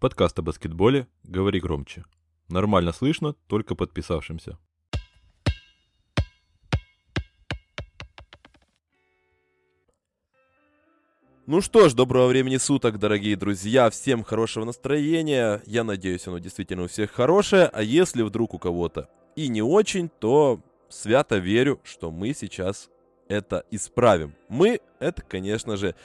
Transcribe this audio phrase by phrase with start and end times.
[0.00, 2.04] Подкаст о баскетболе «Говори громче».
[2.48, 4.56] Нормально слышно только подписавшимся.
[11.48, 13.90] Ну что ж, доброго времени суток, дорогие друзья.
[13.90, 15.62] Всем хорошего настроения.
[15.66, 17.64] Я надеюсь, оно действительно у всех хорошее.
[17.64, 22.88] А если вдруг у кого-то и не очень, то свято верю, что мы сейчас
[23.26, 24.36] это исправим.
[24.48, 25.96] Мы— это, конечно же,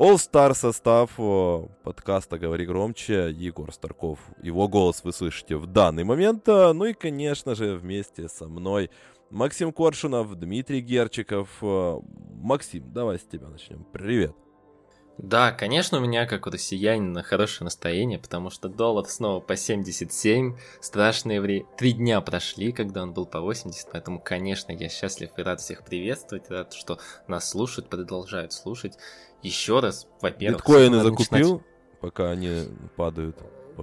[0.00, 1.10] All-Star состав
[1.84, 4.18] подкаста «Говори громче» Егор Старков.
[4.42, 6.46] Его голос вы слышите в данный момент.
[6.46, 8.90] Ну и, конечно же, вместе со мной
[9.28, 11.50] Максим Коршунов, Дмитрий Герчиков.
[11.60, 13.84] Максим, давай с тебя начнем.
[13.92, 14.34] Привет.
[15.22, 20.56] Да, конечно, у меня, как у россиянина, хорошее настроение, потому что доллар снова по 77,
[20.80, 21.66] страшные вре...
[21.76, 25.84] Три дня прошли, когда он был по 80, поэтому, конечно, я счастлив и рад всех
[25.84, 28.96] приветствовать, рад, что нас слушают, продолжают слушать.
[29.42, 30.62] Еще раз, во-первых...
[30.62, 32.00] Биткоины закупил, начинать...
[32.00, 33.36] пока они падают?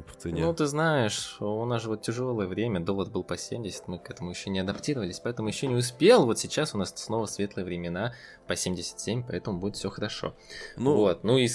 [0.06, 0.46] В цене.
[0.46, 4.10] Ну, ты знаешь, у нас же вот тяжелое время, доллар был по 70, мы к
[4.10, 6.26] этому еще не адаптировались, поэтому еще не успел.
[6.26, 8.14] Вот сейчас у нас снова светлые времена
[8.48, 10.36] по 77, поэтому будет все хорошо.
[10.76, 11.48] Ну, вот, ну и...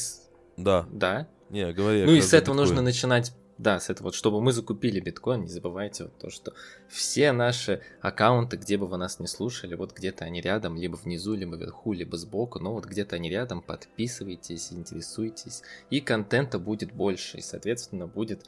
[0.57, 0.87] Да.
[0.91, 1.29] Да.
[1.51, 2.05] Не, говори.
[2.05, 5.49] Ну и с этого нужно начинать да, с этого, вот, чтобы мы закупили биткоин, не
[5.49, 6.53] забывайте вот то, что
[6.89, 11.35] все наши аккаунты, где бы вы нас не слушали, вот где-то они рядом, либо внизу,
[11.35, 17.39] либо вверху, либо сбоку, но вот где-то они рядом, подписывайтесь, интересуйтесь, и контента будет больше,
[17.39, 18.45] и, соответственно, будет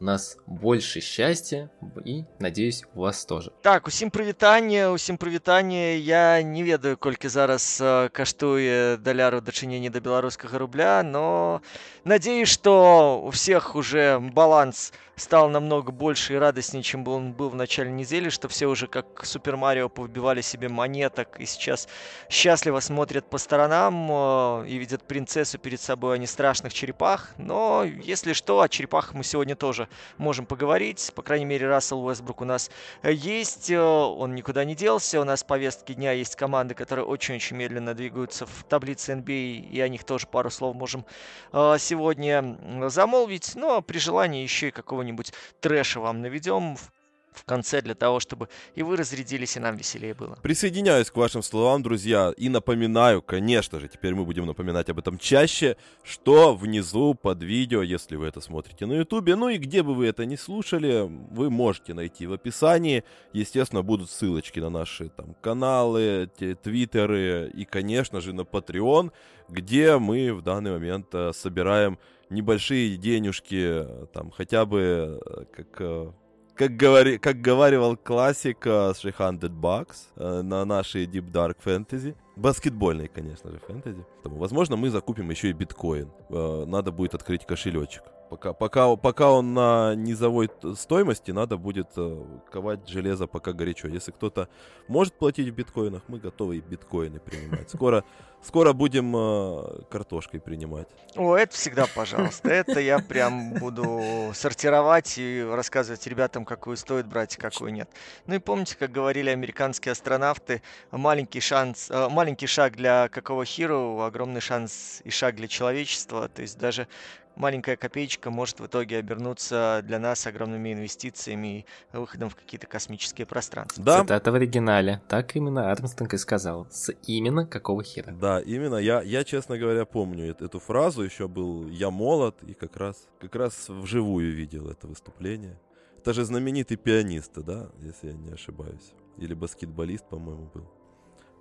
[0.00, 1.68] нас больше счастья
[2.04, 7.82] і надеюсь у вас тоже так усім прывітанне усім прывітанне я не ведаю колькі зараз
[8.12, 11.60] каштуе даляру дачынення да беларускага рубля но
[12.04, 17.50] надеюсь что у всех уже баланс стал намного больше и радостнее, чем был он был
[17.50, 21.88] в начале недели, что все уже как Супер Марио повбивали себе монеток и сейчас
[22.28, 27.34] счастливо смотрят по сторонам э, и видят принцессу перед собой, а не страшных черепах.
[27.36, 29.83] Но, если что, о черепахах мы сегодня тоже
[30.17, 31.11] можем поговорить.
[31.15, 32.71] По крайней мере, Рассел Уэсбрук у нас
[33.03, 35.21] есть, э, он никуда не делся.
[35.21, 39.79] У нас в повестке дня есть команды, которые очень-очень медленно двигаются в таблице NBA, и
[39.81, 41.05] о них тоже пару слов можем
[41.53, 42.57] э, сегодня
[42.89, 43.55] замолвить.
[43.55, 46.91] Но при желании еще и какого какого-нибудь трэша вам наведем в
[47.35, 50.37] в конце для того, чтобы и вы разрядились, и нам веселее было.
[50.41, 55.17] Присоединяюсь к вашим словам, друзья, и напоминаю, конечно же, теперь мы будем напоминать об этом
[55.17, 59.93] чаще, что внизу под видео, если вы это смотрите на ютубе, ну и где бы
[59.93, 63.03] вы это не слушали, вы можете найти в описании,
[63.33, 66.29] естественно, будут ссылочки на наши там каналы,
[66.63, 69.11] твиттеры и, конечно же, на Patreon,
[69.49, 76.11] где мы в данный момент э, собираем небольшие денежки, там хотя бы э, как э,
[76.55, 82.15] как, говори, как говаривал классик 300 Bucks на нашей Deep Dark Fantasy.
[82.35, 84.05] Баскетбольный, конечно же, фэнтези.
[84.23, 86.09] Возможно, мы закупим еще и биткоин.
[86.29, 88.03] Надо будет открыть кошелечек.
[88.29, 93.87] Пока, пока, пока он на низовой стоимости, надо будет э, ковать железо пока горячо.
[93.87, 94.49] Если кто-то
[94.87, 97.69] может платить в биткоинах, мы готовы и биткоины принимать.
[97.69, 98.03] Скоро,
[98.41, 100.87] скоро будем э, картошкой принимать.
[101.15, 102.49] О, это всегда, пожалуйста.
[102.49, 104.01] Это я прям буду
[104.33, 107.89] сортировать и рассказывать ребятам, какую стоит брать, и какую нет.
[108.25, 114.01] Ну и помните, как говорили американские астронавты, маленький шанс, э, маленький шаг для какого хиру,
[114.01, 116.27] огромный шанс и шаг для человечества.
[116.27, 116.87] То есть даже
[117.35, 123.27] маленькая копеечка может в итоге обернуться для нас огромными инвестициями и выходом в какие-то космические
[123.27, 123.83] пространства.
[123.83, 124.01] Да.
[124.01, 125.01] Цитата в оригинале.
[125.07, 126.67] Так именно Армстронг и сказал.
[126.69, 128.11] С именно какого хера.
[128.11, 128.75] Да, именно.
[128.75, 131.03] Я, я честно говоря, помню эту, эту фразу.
[131.03, 135.59] Еще был «Я молод» и как раз, как раз вживую видел это выступление.
[135.97, 138.93] Это же знаменитый пианист, да, если я не ошибаюсь.
[139.17, 140.69] Или баскетболист, по-моему, был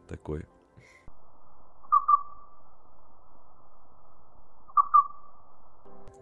[0.08, 0.46] такой.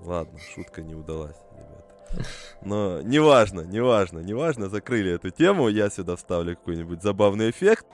[0.05, 2.29] Ладно, шутка не удалась, ребята.
[2.61, 5.69] Но неважно, неважно, неважно, закрыли эту тему.
[5.69, 7.87] Я сюда вставлю какой-нибудь забавный эффект.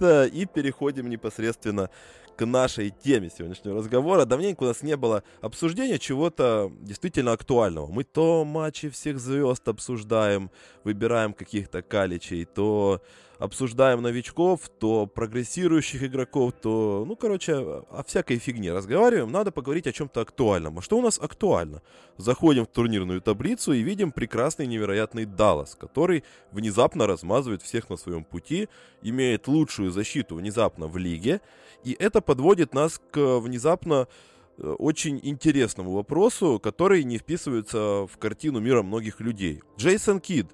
[0.00, 1.90] И переходим непосредственно
[2.38, 4.24] к нашей теме сегодняшнего разговора.
[4.24, 7.88] Давненько у нас не было обсуждения чего-то действительно актуального.
[7.88, 10.52] Мы то матчи всех звезд обсуждаем,
[10.84, 13.02] выбираем каких-то каличей, то
[13.38, 19.30] обсуждаем новичков, то прогрессирующих игроков, то, ну, короче, о всякой фигне разговариваем.
[19.30, 20.78] Надо поговорить о чем-то актуальном.
[20.78, 21.82] А что у нас актуально?
[22.16, 28.24] Заходим в турнирную таблицу и видим прекрасный невероятный Даллас, который внезапно размазывает всех на своем
[28.24, 28.68] пути,
[29.02, 31.40] имеет лучшую защиту внезапно в лиге,
[31.84, 34.08] и это подводит нас к внезапно
[34.56, 39.62] э, очень интересному вопросу, который не вписывается в картину мира многих людей.
[39.76, 40.48] Джейсон Кид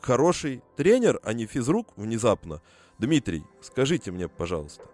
[0.00, 2.60] хороший тренер, а не физрук внезапно.
[2.98, 4.84] Дмитрий, скажите мне, пожалуйста.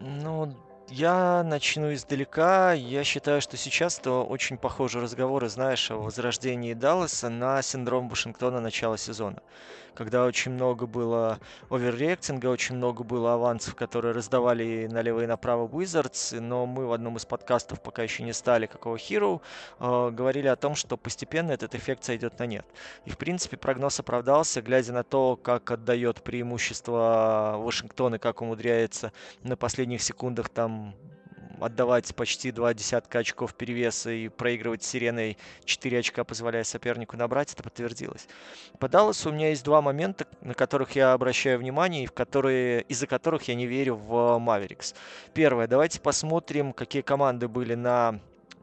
[0.00, 0.56] Ну,
[0.90, 2.72] я начну издалека.
[2.72, 8.60] Я считаю, что сейчас это очень похожи разговоры, знаешь, о возрождении Далласа на синдром Вашингтона
[8.60, 9.40] начала сезона.
[9.94, 16.40] Когда очень много было оверреактинга, очень много было авансов, которые раздавали налево и направо Wizards,
[16.40, 19.40] но мы в одном из подкастов, пока еще не стали какого Hero,
[19.78, 22.64] э, говорили о том, что постепенно этот эффект сойдет на нет.
[23.04, 29.12] И, в принципе, прогноз оправдался, глядя на то, как отдает преимущество Вашингтон и как умудряется
[29.42, 30.79] на последних секундах там
[31.60, 37.62] отдавать почти два десятка очков перевеса и проигрывать сиреной 4 очка, позволяя сопернику набрать, это
[37.62, 38.26] подтвердилось.
[38.78, 42.82] По Далласу у меня есть два момента, на которых я обращаю внимание и в которые,
[42.82, 44.94] из-за которых я не верю в Маверикс.
[45.34, 48.20] Первое, давайте посмотрим, какие команды были на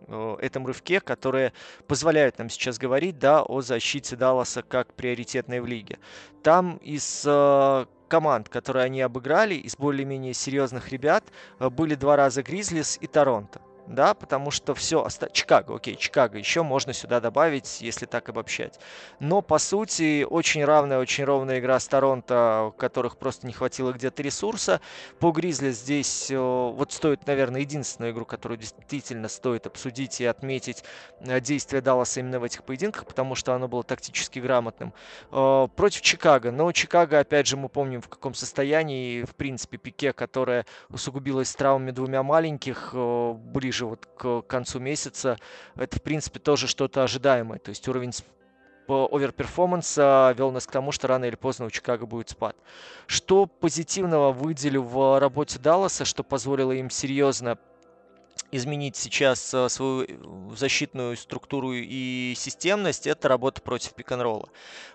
[0.07, 1.53] э, этом рывке, которые
[1.87, 5.99] позволяют нам сейчас говорить да, о защите Далласа как приоритетной в лиге.
[6.41, 11.23] Там из э, команд, которые они обыграли, из более-менее серьезных ребят,
[11.59, 15.07] э, были два раза Гризлис и Торонто да, потому что все.
[15.31, 18.79] Чикаго, окей, Чикаго еще можно сюда добавить, если так обобщать.
[19.19, 23.93] Но, по сути, очень равная, очень ровная игра с Торонто, у которых просто не хватило
[23.93, 24.81] где-то ресурса.
[25.19, 30.83] По Гризли здесь э, вот стоит, наверное, единственную игру, которую действительно стоит обсудить и отметить
[31.21, 34.93] э, действие Далласа именно в этих поединках, потому что оно было тактически грамотным.
[35.31, 40.11] Э, против Чикаго, но Чикаго, опять же, мы помним, в каком состоянии, в принципе, Пике,
[40.11, 45.37] которая усугубилась травмами двумя маленьких, ближе ближе вот к концу месяца,
[45.75, 47.59] это, в принципе, тоже что-то ожидаемое.
[47.59, 48.11] То есть уровень
[48.87, 52.55] оверперформанса вел нас к тому, что рано или поздно у Чикаго будет спад.
[53.05, 57.57] Что позитивного выделю в работе Далласа, что позволило им серьезно
[58.51, 64.49] изменить сейчас э, свою э, защитную структуру и системность, это работа против пик-н-ролла.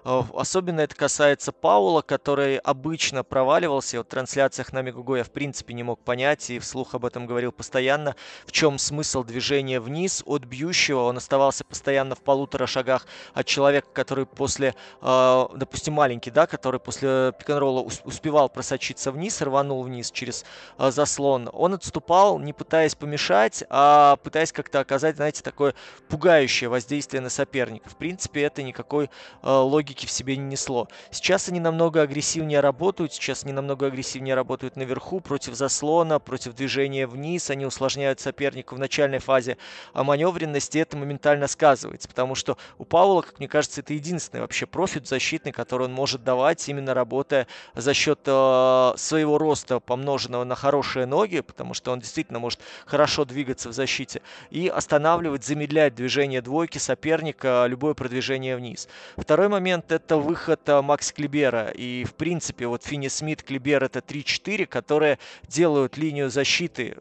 [0.05, 3.99] Э, особенно это касается Паула, который обычно проваливался.
[3.99, 7.27] Вот в трансляциях на Мегуго я в принципе не мог понять и вслух об этом
[7.27, 8.17] говорил постоянно,
[8.47, 11.01] в чем смысл движения вниз от бьющего.
[11.01, 17.33] Он оставался постоянно в полутора шагах от человека, который после, допустим, маленький, да, который после
[17.39, 20.45] пик-н-ролла успевал просочиться вниз, рванул вниз через
[20.79, 21.51] заслон.
[21.53, 25.75] Он отступал, не пытаясь помешать играть, а пытаясь как-то оказать, знаете, такое
[26.09, 27.89] пугающее воздействие на соперника.
[27.89, 30.89] В принципе, это никакой э, логики в себе не несло.
[31.11, 37.07] Сейчас они намного агрессивнее работают, сейчас они намного агрессивнее работают наверху, против заслона, против движения
[37.07, 39.57] вниз, они усложняют сопернику в начальной фазе
[39.93, 44.67] а маневренности, это моментально сказывается, потому что у Паула, как мне кажется, это единственный вообще
[44.67, 50.55] профит защитный, который он может давать, именно работая за счет э, своего роста, помноженного на
[50.55, 56.41] хорошие ноги, потому что он действительно может хорошо двигаться в защите и останавливать, замедлять движение
[56.41, 58.89] двойки соперника, любое продвижение вниз.
[59.17, 61.69] Второй момент это выход э, Макс Клибера.
[61.71, 65.19] И в принципе вот Финни Смит, Клибер это 3-4, которые
[65.49, 66.97] делают линию защиты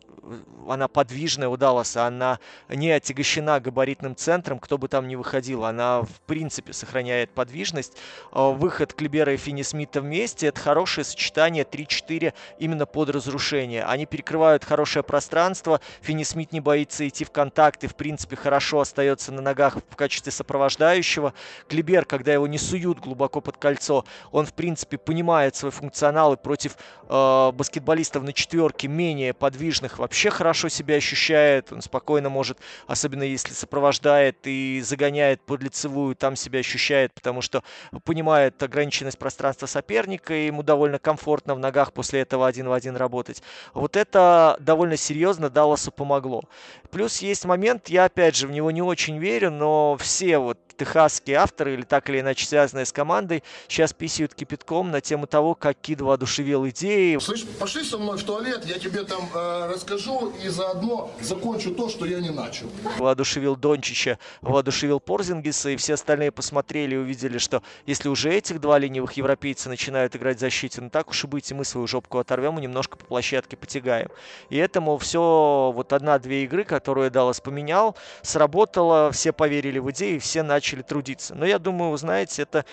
[0.67, 2.39] она подвижная у Далласа, она
[2.69, 7.97] не отягощена габаритным центром, кто бы там ни выходил, она в принципе сохраняет подвижность.
[8.31, 13.83] А, выход Клибера и Финни Смита вместе– это хорошее сочетание 3-4 именно под разрушение.
[13.83, 18.81] Они перекрывают хорошее пространство, Финни Смит не боится идти в контакт и в принципе хорошо
[18.81, 21.33] остается на ногах в качестве сопровождающего.
[21.67, 26.37] Клибер, когда его не суют глубоко под кольцо, он в принципе понимает свой функционал и
[26.37, 26.77] против
[27.09, 33.53] э, баскетболистов на четверке менее подвижных вообще хорошо себя ощущает, он спокойно может, особенно если
[33.53, 37.63] сопровождает и загоняет под лицевую, там себя ощущает, потому что
[38.03, 42.95] понимает ограниченность пространства соперника, и ему довольно комфортно в ногах после этого один в один
[42.95, 43.41] работать.
[43.73, 46.43] Вот это довольно серьезно Далласу помогло.
[46.91, 51.37] Плюс есть момент, я опять же в него не очень верю, но все вот техасские
[51.37, 55.77] авторы, или так или иначе связанные с командой, сейчас писают кипятком на тему того, как
[55.79, 57.17] Кид воодушевил идеи.
[57.19, 61.87] Слышь, пошли со мной в туалет, я тебе там э, расскажу и заодно закончу то,
[61.87, 62.67] что я не начал.
[62.97, 68.79] Воодушевил Дончича, воодушевил Порзингиса, и все остальные посмотрели и увидели, что если уже этих два
[68.79, 72.17] ленивых европейца начинают играть в защите, ну так уж и быть, и мы свою жопку
[72.17, 74.09] оторвем и немножко по площадке потягаем.
[74.49, 80.41] И этому все, вот одна-две игры, которые Даллас поменял, сработало, все поверили в идею, все
[80.41, 81.35] начали трудиться.
[81.35, 82.65] Но я думаю, вы знаете, это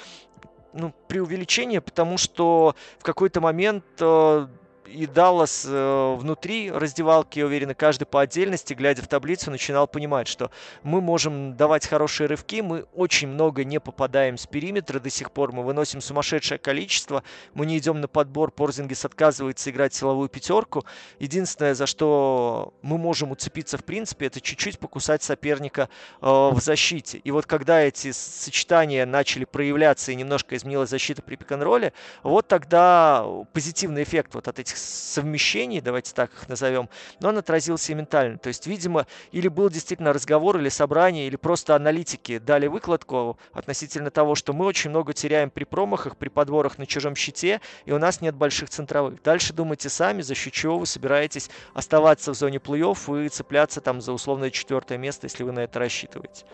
[0.72, 4.46] ну, преувеличение, потому что в какой-то момент э,
[4.92, 10.28] и Даллас э, внутри раздевалки, я уверен, каждый по отдельности, глядя в таблицу, начинал понимать,
[10.28, 10.50] что
[10.82, 15.52] мы можем давать хорошие рывки, мы очень много не попадаем с периметра до сих пор,
[15.52, 17.22] мы выносим сумасшедшее количество,
[17.54, 20.84] мы не идем на подбор, Порзингис отказывается играть силовую пятерку.
[21.18, 25.88] Единственное, за что мы можем уцепиться в принципе, это чуть-чуть покусать соперника
[26.20, 27.18] э, в защите.
[27.18, 31.92] И вот когда эти сочетания начали проявляться и немножко изменилась защита при пик-н-ролле,
[32.22, 36.88] вот тогда позитивный эффект вот от этих совмещений, давайте так их назовем,
[37.20, 38.38] но он отразился и ментально.
[38.38, 44.10] То есть, видимо, или был действительно разговор, или собрание, или просто аналитики дали выкладку относительно
[44.10, 47.98] того, что мы очень много теряем при промахах, при подборах на чужом щите, и у
[47.98, 49.22] нас нет больших центровых.
[49.22, 54.00] Дальше думайте сами, за счет чего вы собираетесь оставаться в зоне плей-офф и цепляться там
[54.00, 56.44] за условное четвертое место, если вы на это рассчитываете.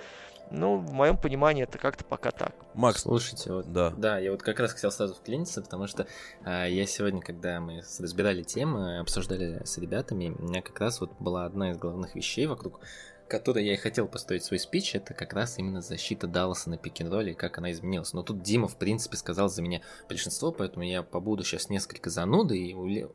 [0.51, 2.55] Ну, в моем понимании, это как-то пока так.
[2.75, 3.03] Макс.
[3.03, 3.91] Слушайте, вот, да.
[3.91, 6.07] да, я вот как раз хотел сразу вклиниться, потому что
[6.45, 11.13] э, я сегодня, когда мы разбирали темы, обсуждали с ребятами, у меня как раз вот
[11.19, 12.81] была одна из главных вещей, вокруг
[13.29, 17.01] которой я и хотел построить свой спич, это как раз именно защита Далласа на пик
[17.01, 18.13] ролле и как она изменилась.
[18.13, 22.59] Но тут Дима, в принципе, сказал за меня большинство, поэтому я побуду сейчас несколько зануды
[22.59, 23.07] и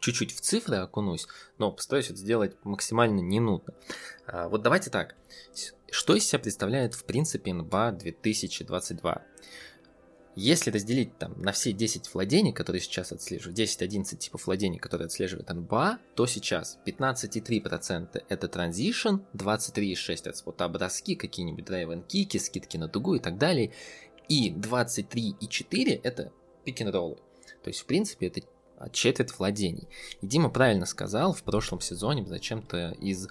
[0.00, 1.26] чуть-чуть в цифры окунусь,
[1.58, 3.74] но постараюсь это сделать максимально не нудно.
[4.26, 5.16] А, вот давайте так.
[5.90, 9.22] Что из себя представляет в принципе НБА 2022?
[10.36, 15.48] Если разделить там на все 10 владений, которые сейчас отслеживают, 10-11 типов владений, которые отслеживает
[15.48, 22.86] НБА, то сейчас 15,3% это транзишн, 23,6% это спота броски, какие-нибудь драйв кики, скидки на
[22.86, 23.72] дугу и так далее,
[24.28, 26.32] и 23,4% это
[26.64, 27.16] пик-н-роллы.
[27.64, 28.42] То есть, в принципе, это
[28.92, 29.88] четверть владений.
[30.20, 33.28] И Дима правильно сказал, в прошлом сезоне зачем-то из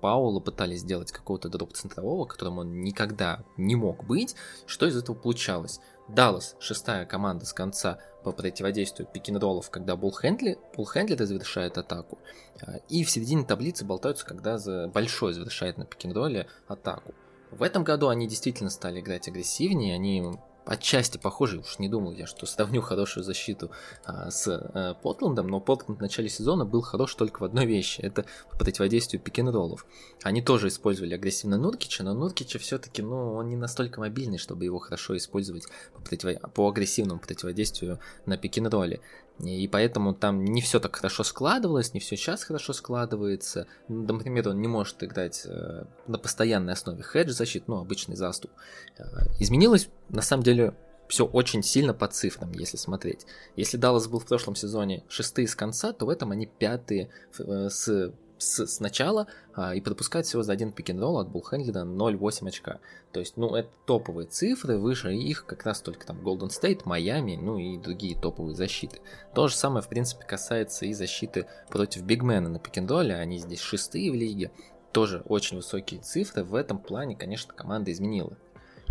[0.00, 4.34] Паула пытались сделать какого-то дроп центрового, которым он никогда не мог быть.
[4.66, 5.80] Что из этого получалось?
[6.08, 12.18] Даллас, шестая команда с конца по противодействию пикинроллов, когда буллхендлер, буллхендлер завершает атаку.
[12.60, 17.14] Э, и в середине таблицы болтаются, когда за большой завершает на пикинролле атаку.
[17.50, 20.32] В этом году они действительно стали играть агрессивнее, они
[20.64, 23.70] отчасти похожи, уж не думал я, что сравню хорошую защиту
[24.04, 28.00] а, с а, Портландом, но Портленд в начале сезона был хорош только в одной вещи,
[28.00, 29.86] это по противодействию пик-н-роллов.
[30.22, 34.78] Они тоже использовали агрессивно Нуркича, но Нуркича все-таки, ну, он не настолько мобильный, чтобы его
[34.78, 35.64] хорошо использовать
[35.94, 36.40] по, против...
[36.52, 39.00] по агрессивному противодействию на пик-н-ролле.
[39.38, 43.66] И поэтому там не все так хорошо складывалось, не все сейчас хорошо складывается.
[43.88, 48.50] Например, он не может играть э, на постоянной основе хедж защит, ну, обычный заступ.
[48.98, 49.04] Э,
[49.40, 50.74] изменилось, на самом деле,
[51.08, 53.26] все очень сильно по цифрам, если смотреть.
[53.56, 57.68] Если Даллас был в прошлом сезоне шестые с конца, то в этом они пятые э,
[57.68, 58.12] с
[58.42, 62.80] с, с начала а, и пропускать всего за один пик-н-ролл от буллхендлера 0,8 очка.
[63.12, 67.38] То есть, ну, это топовые цифры, выше их как раз только там Golden State, Майами,
[67.40, 69.00] ну и другие топовые защиты.
[69.34, 74.10] То же самое, в принципе, касается и защиты против бигмена на пик-н-ролле, они здесь шестые
[74.10, 74.50] в лиге,
[74.92, 78.36] тоже очень высокие цифры, в этом плане, конечно, команда изменила.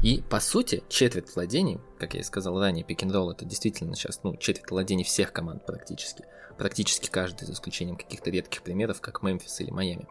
[0.02, 4.36] И, по сути, четверть владений, как я и сказал ранее, пик-н-ролл это действительно сейчас, ну,
[4.38, 6.26] четверть владений всех команд практически–
[6.62, 10.08] практически каждый, за исключением каких-то редких примеров, как Мемфис или Майами,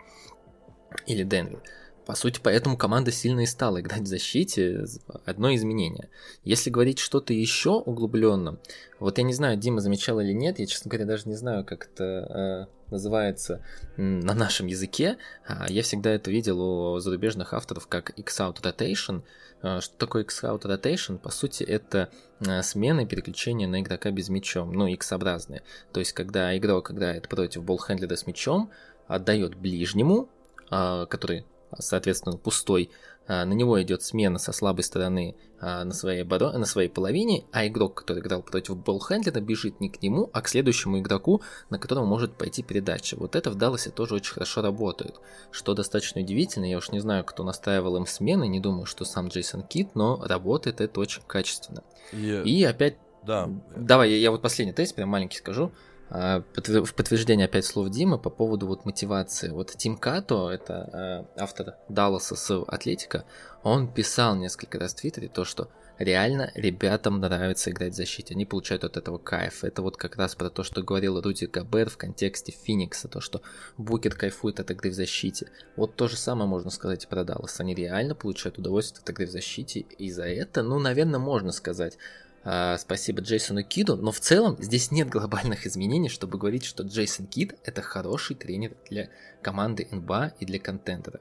[1.07, 1.63] или Денвер.
[2.07, 4.85] По сути, поэтому команда сильно и стала играть в защите.
[5.25, 6.09] Одно изменение.
[6.43, 8.59] Если говорить что-то еще углубленно,
[8.99, 11.87] вот я не знаю, Дима замечал или нет, я, честно говоря, даже не знаю, как
[11.87, 13.65] это э, называется
[13.97, 15.19] на нашем языке.
[15.47, 19.23] А я всегда это видел у зарубежных авторов как X-Out Rotation.
[19.63, 21.19] А, что такое X-Out Rotation?
[21.19, 22.11] По сути, это
[22.47, 25.63] а, смена и переключение на игрока без мячом, ну, X-образные.
[25.93, 28.71] То есть, когда игрок играет против болхендлера с мячом,
[29.07, 30.29] отдает ближнему,
[30.71, 31.45] а, который,
[31.79, 32.91] соответственно, пустой,
[33.31, 36.59] на него идет смена со слабой стороны а, на своей, оборон...
[36.59, 40.49] на своей половине, а игрок, который играл против болхендлера, бежит не к нему, а к
[40.49, 43.17] следующему игроку, на которого может пойти передача.
[43.17, 45.21] Вот это в Далласе тоже очень хорошо работает,
[45.53, 46.65] что достаточно удивительно.
[46.65, 50.21] Я уж не знаю, кто настраивал им смены, не думаю, что сам Джейсон Кит, но
[50.25, 51.85] работает это очень качественно.
[52.13, 52.43] Yeah.
[52.43, 52.97] И опять...
[53.25, 53.51] Да.
[53.77, 55.71] Давай, я, я вот последний тест прям маленький скажу.
[56.11, 59.51] А, в подтверждение опять слов Димы по поводу вот мотивации.
[59.51, 63.25] Вот Тим Като, это э, автор Далласа с Атлетика,
[63.63, 68.45] он писал несколько раз в Твиттере то, что реально ребятам нравится играть в защите, они
[68.45, 69.63] получают от этого кайф.
[69.63, 73.43] Это вот как раз про то, что говорил Руди Габер в контексте Феникса, то, что
[73.77, 75.49] Букет кайфует от игры в защите.
[75.77, 77.61] Вот то же самое можно сказать и про Даллас.
[77.61, 81.99] Они реально получают удовольствие от игры в защите, и за это, ну, наверное, можно сказать,
[82.43, 87.55] спасибо Джейсону Киду, но в целом здесь нет глобальных изменений, чтобы говорить, что Джейсон Кид
[87.65, 89.11] это хороший тренер для
[89.43, 91.21] команды НБА и для контентера.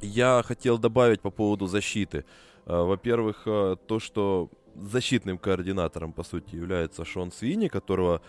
[0.00, 2.24] Я хотел добавить по поводу защиты.
[2.66, 8.20] А, во-первых, а, то, что защитным координатором, по сути, является Шон Свини, которого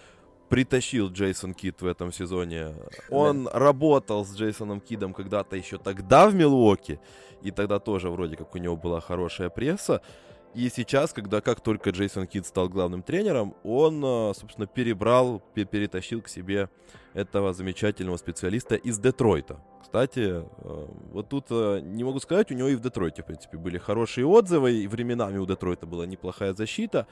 [0.50, 2.74] притащил Джейсон Кид в этом сезоне.
[3.10, 3.52] Он да.
[3.52, 7.00] работал с Джейсоном Кидом когда-то еще тогда в Милуоке,
[7.42, 10.02] и тогда тоже вроде как у него была хорошая пресса.
[10.58, 16.24] И сейчас, когда как только Джейсон Кид стал главным тренером, он, э, собственно, перебрал, перетащил
[16.24, 16.72] к себе
[17.14, 19.60] этого замечательного специалиста из Детройта.
[19.80, 23.60] Кстати, э, вот тут э, не могу сказать, у него и в Детройте, в принципе,
[23.60, 27.06] были хорошие отзывы, и временами у Детройта была неплохая защита.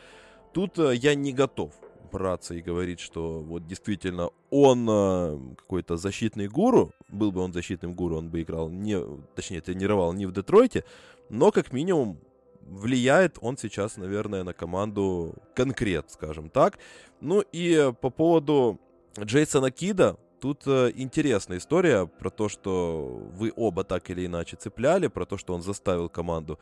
[0.52, 1.72] Тут я не готов
[2.12, 8.18] браться и говорить, что вот действительно он какой-то защитный гуру, был бы он защитным гуру,
[8.18, 9.00] он бы играл не,
[9.36, 10.84] точнее, тренировал не в Детройте,
[11.30, 12.18] но как минимум
[12.66, 16.78] влияет он сейчас, наверное, на команду конкрет, скажем так.
[17.22, 18.80] Ну и по поводу
[19.20, 25.08] Джейсона Кида, тут э, интересная история про то, что вы оба так или иначе цепляли,
[25.08, 26.60] про то, что он заставил команду,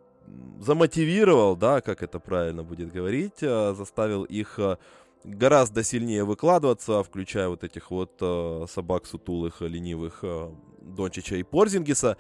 [0.60, 4.78] замотивировал, да, как это правильно будет говорить, э, заставил их э,
[5.24, 8.12] гораздо сильнее выкладываться, включая вот этих вот
[8.70, 10.24] собак сутулых, ленивых
[10.82, 12.18] Дончича и Порзингиса.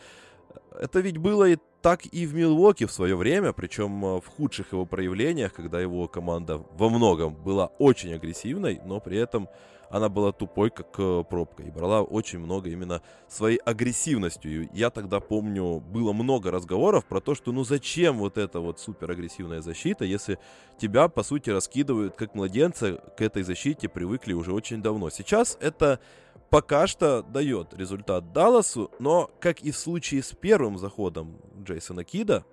[0.80, 4.72] Это ведь было и так и в Милуоке в свое время, причем э, в худших
[4.72, 9.50] его проявлениях, когда его команда во многом была очень агрессивной, но при этом
[9.94, 14.68] она была тупой, как э, пробка, и брала очень много именно своей агрессивностью.
[14.74, 19.62] Я тогда помню, было много разговоров про то, что ну зачем вот эта вот суперагрессивная
[19.62, 20.40] защита, если
[20.80, 25.12] тебя, по сути, раскидывают как младенца, к этой защите привыкли уже очень давно.
[25.12, 26.00] Сейчас это
[26.54, 32.46] пока что дает результат Далласу, но, как и в случае с первым заходом Джейсона Кида,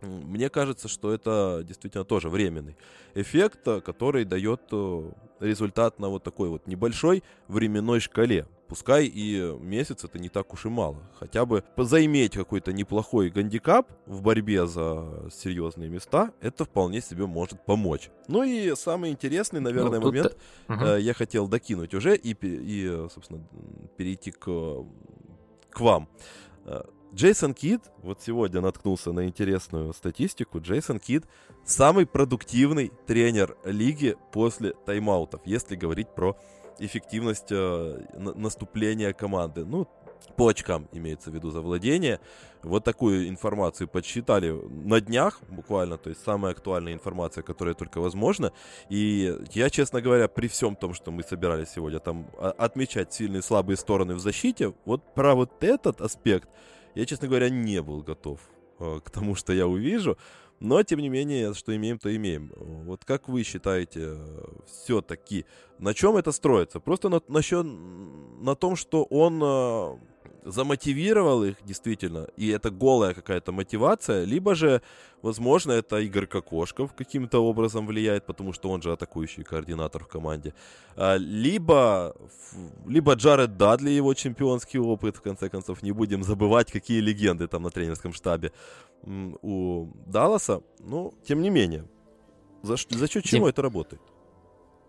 [0.00, 2.76] мне кажется, что это действительно тоже временный
[3.16, 8.46] эффект, который дает э, результат на вот такой вот небольшой временной шкале.
[8.70, 11.02] Пускай и месяц это не так уж и мало.
[11.18, 17.66] Хотя бы заиметь какой-то неплохой гандикап в борьбе за серьезные места, это вполне себе может
[17.66, 18.10] помочь.
[18.28, 20.36] Ну и самый интересный, наверное, ну, момент
[20.68, 20.84] угу.
[20.84, 23.44] я хотел докинуть уже и, и, собственно,
[23.96, 24.46] перейти к,
[25.70, 26.08] к вам.
[26.64, 31.24] Э, Джейсон Кид, вот сегодня наткнулся на интересную статистику, Джейсон Кид
[31.64, 36.36] самый продуктивный тренер лиги после тайм-аутов, если говорить про
[36.80, 39.64] эффективность э, наступления команды.
[39.64, 39.86] Ну,
[40.36, 42.20] по очкам имеется в виду за владение.
[42.62, 48.52] Вот такую информацию подсчитали на днях буквально, то есть самая актуальная информация, которая только возможна.
[48.90, 53.42] И я, честно говоря, при всем том, что мы собирались сегодня там отмечать сильные и
[53.42, 56.48] слабые стороны в защите, вот про вот этот аспект
[56.94, 58.40] я, честно говоря, не был готов
[58.78, 60.18] э, к тому, что я увижу.
[60.60, 62.52] Но, тем не менее, что имеем, то имеем.
[62.86, 64.16] Вот как вы считаете,
[64.66, 65.46] все-таки,
[65.78, 66.80] на чем это строится?
[66.80, 67.40] Просто на, на,
[68.42, 69.96] на том, что он э,
[70.44, 74.82] замотивировал их действительно, и это голая какая-то мотивация, либо же,
[75.22, 80.54] возможно, это Игорь Кокошков каким-то образом влияет, потому что он же атакующий координатор в команде,
[80.96, 82.14] а, либо,
[82.86, 87.62] либо Джаред Дадли, его чемпионский опыт, в конце концов, не будем забывать, какие легенды там
[87.62, 88.52] на тренерском штабе
[89.02, 91.86] у Далласа, но, тем не менее,
[92.62, 94.02] за, за счет чего это работает?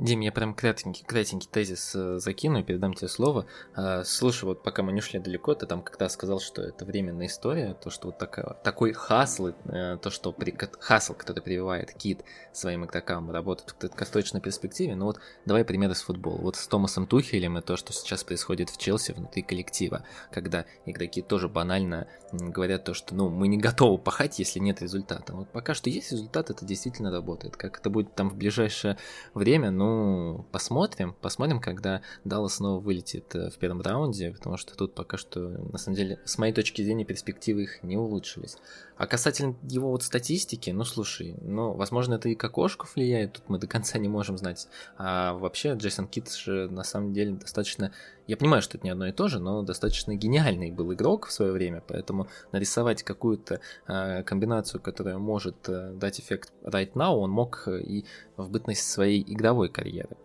[0.02, 3.46] Дим, я прям кратенький, кратенький тезис э, закину и передам тебе слово.
[3.78, 7.28] Э, слушай, вот пока мы не ушли далеко, ты там когда сказал, что это временная
[7.28, 12.24] история, то, что вот такая, такой хасл, э, то, что при, хасл, который прививает Кит
[12.52, 16.38] своим игрокам, работает в краткосрочной перспективе, ну вот давай пример из футбола.
[16.38, 21.22] Вот с Томасом Тухелем и то, что сейчас происходит в Челси внутри коллектива, когда игроки
[21.22, 25.32] тоже банально говорят то, что ну мы не готовы пахать, если нет результата.
[25.36, 27.56] Вот пока что есть результат, это действительно работает.
[27.56, 28.98] Как это будет там в ближайшее
[29.36, 31.16] время, ну ну, посмотрим.
[31.22, 35.78] Посмотрим, когда Даллас снова вылетит э, в первом раунде, потому что тут пока что, на
[35.78, 38.58] самом деле, с моей точки зрения, перспективы их не улучшились.
[38.98, 43.50] А касательно его вот статистики, ну, слушай, ну, возможно, это и к окошку влияет, тут
[43.50, 44.68] мы до конца не можем знать.
[44.98, 47.92] А вообще, Джейсон Китс же, на самом деле, достаточно...
[48.32, 51.34] Я понимаю, что это не одно и то же, но достаточно гениальный был игрок в
[51.34, 57.30] свое время, поэтому нарисовать какую-то э, комбинацию, которая может э, дать эффект right now, он
[57.30, 58.06] мог и
[58.38, 60.16] в бытность своей игровой карьеры.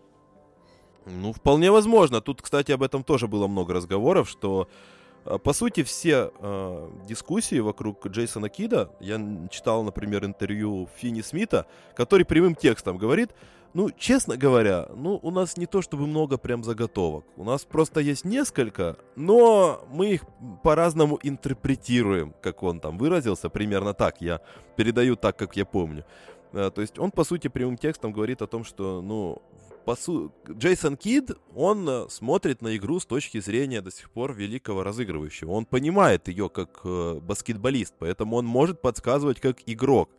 [1.05, 2.21] Ну, вполне возможно.
[2.21, 4.96] Тут, кстати, об этом тоже было много разговоров, что э,
[5.43, 12.25] по сути, все э, дискуссии вокруг Джейсона Кида, я читал, например, интервью Финни Смита, который
[12.25, 13.31] прямым текстом говорит,
[13.75, 17.27] ну, честно говоря, ну, у нас не то чтобы много прям заготовок.
[17.37, 20.23] У нас просто есть несколько, но мы их
[20.63, 24.23] по-разному интерпретируем, как он там выразился, примерно так.
[24.23, 24.41] Я
[24.77, 26.05] передаю так, как я помню.
[26.53, 29.43] Э, то есть он, по сути, прямым текстом говорит о том, что, ну,
[29.87, 30.33] по су...
[30.51, 35.53] Джейсон Кид, он э, смотрит на игру с точки зрения до сих пор великого разыгрывающего.
[35.53, 40.11] Он понимает ее как э, баскетболист, поэтому он может подсказывать как игрок.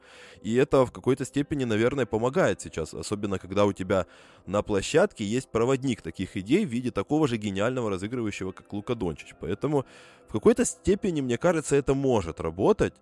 [0.41, 4.05] И это в какой-то степени, наверное, помогает сейчас, особенно когда у тебя
[4.45, 9.35] на площадке есть проводник таких идей в виде такого же гениального разыгрывающего, как Лука Дончич.
[9.41, 9.85] Поэтому
[10.29, 12.93] в какой-то степени, мне кажется, это может работать,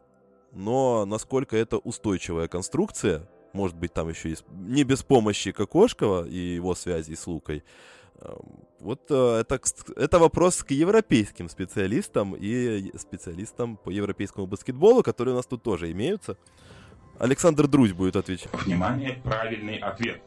[0.51, 6.55] но насколько это устойчивая конструкция, может быть, там еще есть не без помощи Кокошкова и
[6.55, 7.63] его связи с Лукой.
[8.19, 8.37] Эм,
[8.79, 9.59] вот э, это,
[9.95, 15.91] это вопрос к европейским специалистам и специалистам по европейскому баскетболу, которые у нас тут тоже
[15.91, 16.37] имеются.
[17.17, 18.51] Александр Друзь будет отвечать.
[18.65, 20.21] Внимание, правильный ответ.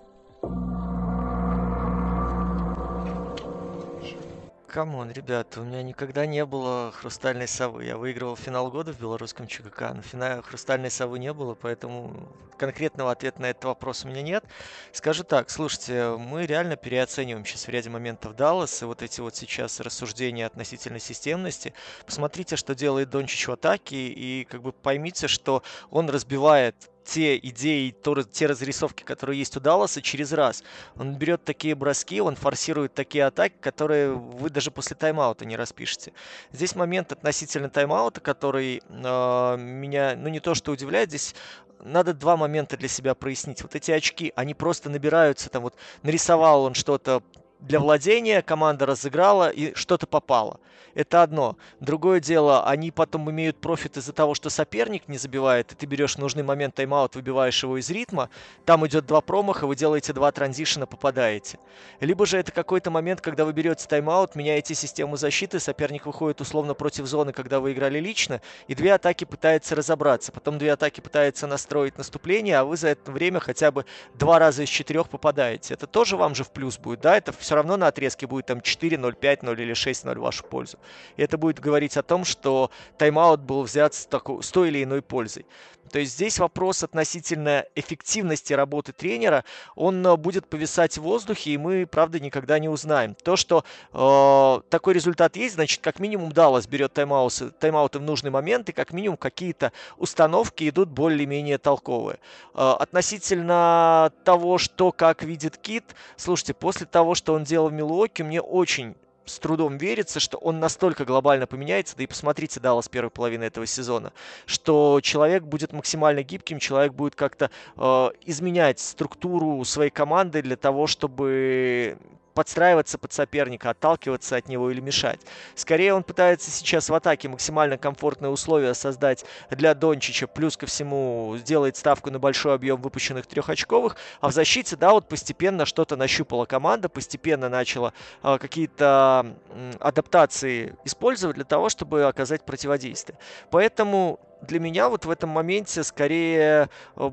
[4.69, 7.87] Come on, ребята, у меня никогда не было хрустальной совы.
[7.87, 12.29] Я выигрывал финал года в белорусском ЧГК, но финала хрустальной совы не было, поэтому
[12.59, 14.45] конкретного ответа на этот вопрос у меня нет.
[14.93, 19.35] Скажу так, слушайте, мы реально переоцениваем сейчас в ряде моментов Даллас, и вот эти вот
[19.35, 21.73] сейчас рассуждения относительно системности.
[22.05, 27.95] Посмотрите, что делает Дончич в атаке, и как бы поймите, что он разбивает те идеи,
[28.33, 30.63] те разрисовки, которые есть у Далласа, через раз.
[30.97, 36.13] Он берет такие броски, он форсирует такие атаки, которые вы даже после тайм-аута не распишете.
[36.53, 41.35] Здесь момент относительно тайм-аута, который э, меня, ну не то что удивляет, здесь
[41.81, 43.63] надо два момента для себя прояснить.
[43.63, 47.23] Вот эти очки, они просто набираются, там вот нарисовал он что-то
[47.61, 50.61] для владения, команда разыграла и что-то попало.
[50.95, 51.57] Это одно.
[51.79, 56.19] Другое дело, они потом имеют профит из-за того, что соперник не забивает, и ты берешь
[56.19, 58.31] нужный момент тайм-аут, выбиваешь его из ритма,
[58.65, 61.61] там идет два промаха, вы делаете два transition а, попадаете.
[62.01, 66.75] Либо же это какой-то момент, когда вы берете тайм-аут, меняете систему защиты, соперник выходит условно
[66.75, 71.47] против зоны, когда вы играли лично, и две атаки пытается разобраться, потом две атаки пытается
[71.47, 75.75] настроить наступление, а вы за это время хотя бы два раза из четырех попадаете.
[75.75, 77.17] Это тоже вам же в плюс будет, да?
[77.17, 80.79] Это все равно на отрезке будет там 4-0, 5-0 или 6-0 в вашу пользу.
[81.17, 84.85] И это будет говорить о том, что тайм-аут был взят с, такой, с той или
[84.85, 85.47] иной пользой.
[85.89, 91.59] То есть здесь вопрос относительно эффективности работы тренера, он э, будет повисать в воздухе, и
[91.59, 93.15] мы, правда, никогда не узнаем.
[93.15, 98.31] То, что э, такой результат есть, значит, как минимум Даллас берет тайм-ауты, тайм-ауты в нужный
[98.31, 102.19] момент, и как минимум какие-то установки идут более-менее толковые.
[102.55, 105.85] Э, относительно того, что как видит Кит,
[106.17, 108.95] слушайте, после того, что он делал в Милуоке, мне очень
[109.29, 113.67] с трудом верится, что он настолько глобально поменяется, да и посмотрите Даллас первой половины этого
[113.67, 114.13] сезона,
[114.47, 120.87] что человек будет максимально гибким, человек будет как-то э, изменять структуру своей команды для того,
[120.87, 121.99] чтобы
[122.39, 125.19] подстраиваться под соперника, отталкиваться от него или мешать.
[125.57, 131.35] Скорее он пытается сейчас в атаке максимально комфортные условия создать для Дончича, плюс ко всему
[131.37, 136.45] сделает ставку на большой объем выпущенных трехочковых, а в защите, да, вот постепенно что-то нащупала
[136.45, 143.19] команда, постепенно начала э, какие-то э, адаптации использовать для того, чтобы оказать противодействие.
[143.51, 147.11] Поэтому для меня вот в этом моменте скорее э,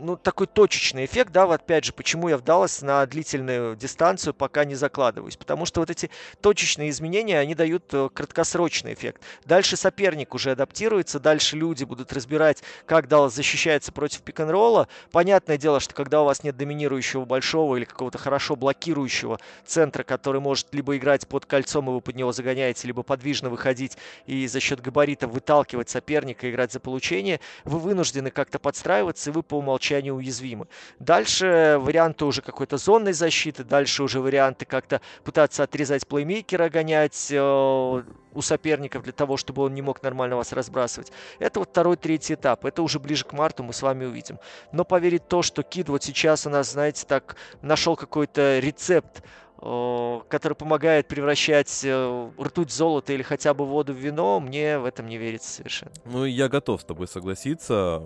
[0.00, 4.64] ну, такой точечный эффект, да, вот опять же, почему я вдалась на длительную дистанцию, пока
[4.64, 5.36] не закладываюсь.
[5.36, 9.22] Потому что вот эти точечные изменения, они дают э, краткосрочный эффект.
[9.44, 14.88] Дальше соперник уже адаптируется, дальше люди будут разбирать, как Даллас защищается против пик-н-ролла.
[15.10, 20.40] Понятное дело, что когда у вас нет доминирующего большого или какого-то хорошо блокирующего центра, который
[20.40, 24.60] может либо играть под кольцом, и вы под него загоняете, либо подвижно выходить и за
[24.60, 30.14] счет габарита выталкивать соперника, играть за получение, вы вынуждены как-то подстраиваться, и вы по умолчанию
[30.14, 30.66] уязвимы.
[30.98, 38.02] Дальше варианты уже какой-то зонной защиты, дальше уже варианты как-то пытаться отрезать плеймейкера, гонять э,
[38.32, 41.12] у соперников для того, чтобы он не мог нормально вас разбрасывать.
[41.38, 42.64] Это вот второй, третий этап.
[42.64, 44.38] Это уже ближе к марту мы с вами увидим.
[44.72, 49.22] Но поверить то, что Кид вот сейчас у нас, знаете, так нашел какой-то рецепт
[49.60, 54.86] который помогает превращать э, ртуть в золото или хотя бы воду в вино, мне в
[54.86, 55.92] этом не верится совершенно.
[56.06, 58.02] Ну, я готов с тобой согласиться.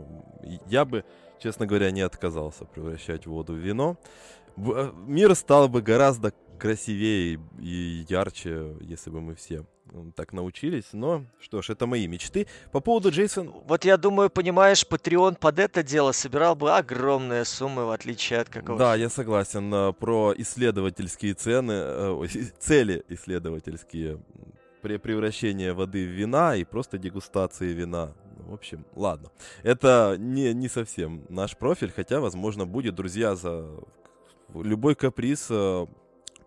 [0.67, 1.05] Я бы,
[1.38, 3.97] честно говоря, не отказался превращать воду в вино.
[4.57, 9.64] Э, мир стал бы гораздо красивее и ярче, если бы мы все
[10.17, 10.88] так научились.
[10.93, 12.47] Но что ж, это мои мечты.
[12.73, 13.53] По поводу Джейсон...
[13.67, 18.49] Вот я думаю, понимаешь, Patreon под это дело собирал бы огромные суммы, в отличие от
[18.49, 18.85] какого-то...
[18.85, 19.73] Да, я согласен.
[19.73, 22.27] Э, про исследовательские цены, э,
[22.59, 24.21] цели исследовательские
[24.83, 28.12] при превращении воды в вина и просто дегустации вина.
[28.47, 29.31] В общем, ладно.
[29.62, 33.67] Это не, не совсем наш профиль, хотя, возможно, будет, друзья, за
[34.53, 35.87] любой каприз э,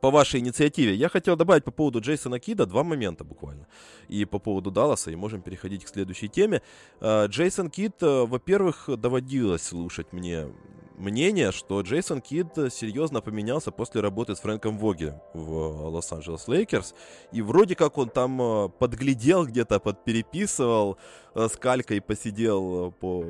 [0.01, 0.93] по вашей инициативе.
[0.95, 3.67] Я хотел добавить по поводу Джейсона Кида два момента буквально.
[4.07, 6.61] И по поводу Далласа, и можем переходить к следующей теме.
[6.99, 10.47] А, Джейсон Кид, э, во-первых, доводилось слушать мне
[10.97, 16.93] мнение, что Джейсон Кид серьезно поменялся после работы с Фрэнком Вогелем в Лос-Анджелес Лейкерс.
[17.31, 20.97] И вроде как он там э, подглядел где-то, подпереписывал,
[21.35, 23.25] э, с калькой посидел по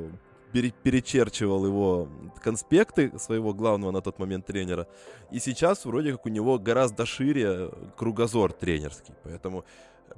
[0.52, 2.08] перечерчивал его
[2.42, 4.86] конспекты своего главного на тот момент тренера.
[5.30, 9.14] И сейчас вроде как у него гораздо шире кругозор тренерский.
[9.24, 9.64] Поэтому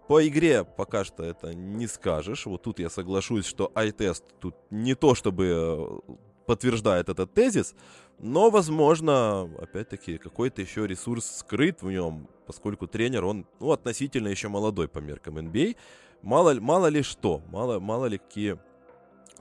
[0.09, 2.47] по игре пока что это не скажешь.
[2.47, 6.15] Вот тут я соглашусь, что ай-тест тут не то чтобы э,
[6.47, 7.75] подтверждает этот тезис,
[8.19, 14.49] но, возможно, опять-таки, какой-то еще ресурс скрыт в нем, поскольку тренер, он, ну, относительно еще
[14.49, 15.77] молодой по меркам NBA.
[16.23, 18.59] Мало, мало ли что, мало, мало ли какие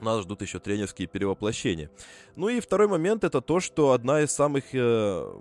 [0.02, 1.90] нас ждут еще тренерские перевоплощения.
[2.36, 5.32] Ну и второй момент это то, что одна из самых э,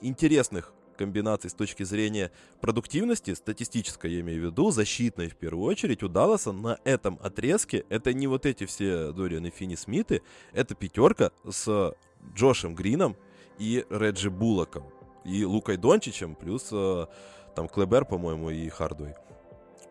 [0.00, 6.02] интересных комбинаций с точки зрения продуктивности, статистической я имею в виду, защитной в первую очередь,
[6.02, 10.20] у Далласа на этом отрезке, это не вот эти все Дориан и Финни Смиты,
[10.52, 11.94] это пятерка с
[12.34, 13.16] Джошем Грином
[13.58, 14.84] и Реджи Буллоком,
[15.24, 17.06] и Лукой Дончичем, плюс э,
[17.54, 19.14] там Клебер, по-моему, и Хардуэй.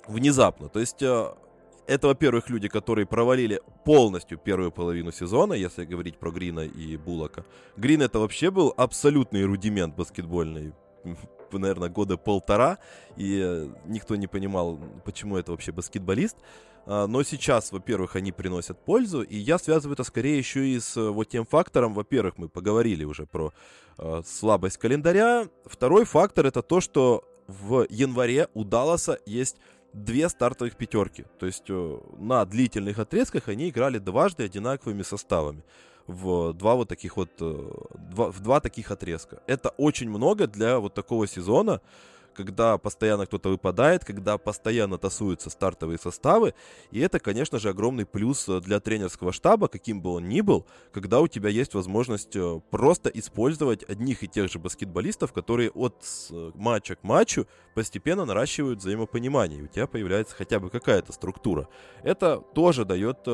[0.08, 0.70] Внезапно.
[0.70, 1.34] То есть э,
[1.90, 7.46] это, во-первых, люди, которые провалили полностью первую половину сезона, если говорить про Грина и Булака.
[7.78, 10.74] Грин это вообще был абсолютный рудимент баскетбольный
[11.52, 12.78] наверное, года полтора,
[13.18, 16.38] и э, никто не понимал, почему это вообще баскетболист.
[16.86, 20.96] А, но сейчас, во-первых, они приносят пользу, и я связываю это скорее еще и с
[20.96, 23.52] э, вот тем фактором, во-первых, мы поговорили уже про
[23.98, 25.48] э, слабость календаря.
[25.66, 29.58] Второй фактор это то, что в январе у Далласа есть
[29.94, 31.26] две стартовых пятерки.
[31.40, 35.64] То есть э, на длительных отрезках они играли дважды одинаковыми составами.
[36.08, 37.72] В два вот таких вот, э,
[38.12, 39.42] два, в два таких отрезка.
[39.48, 41.82] Это очень много для вот такого сезона
[42.40, 46.54] когда постоянно кто-то выпадает, когда постоянно тасуются стартовые составы.
[46.90, 50.66] И это, конечно же, огромный плюс э, для тренерского штаба, каким бы он ни был,
[50.94, 55.96] когда у тебя есть возможность э, просто использовать одних и тех же баскетболистов, которые от
[56.32, 61.68] э, матча к матчу постепенно наращивают взаимопонимание, и у тебя появляется хотя бы какая-то структура.
[62.04, 63.28] Это тоже дает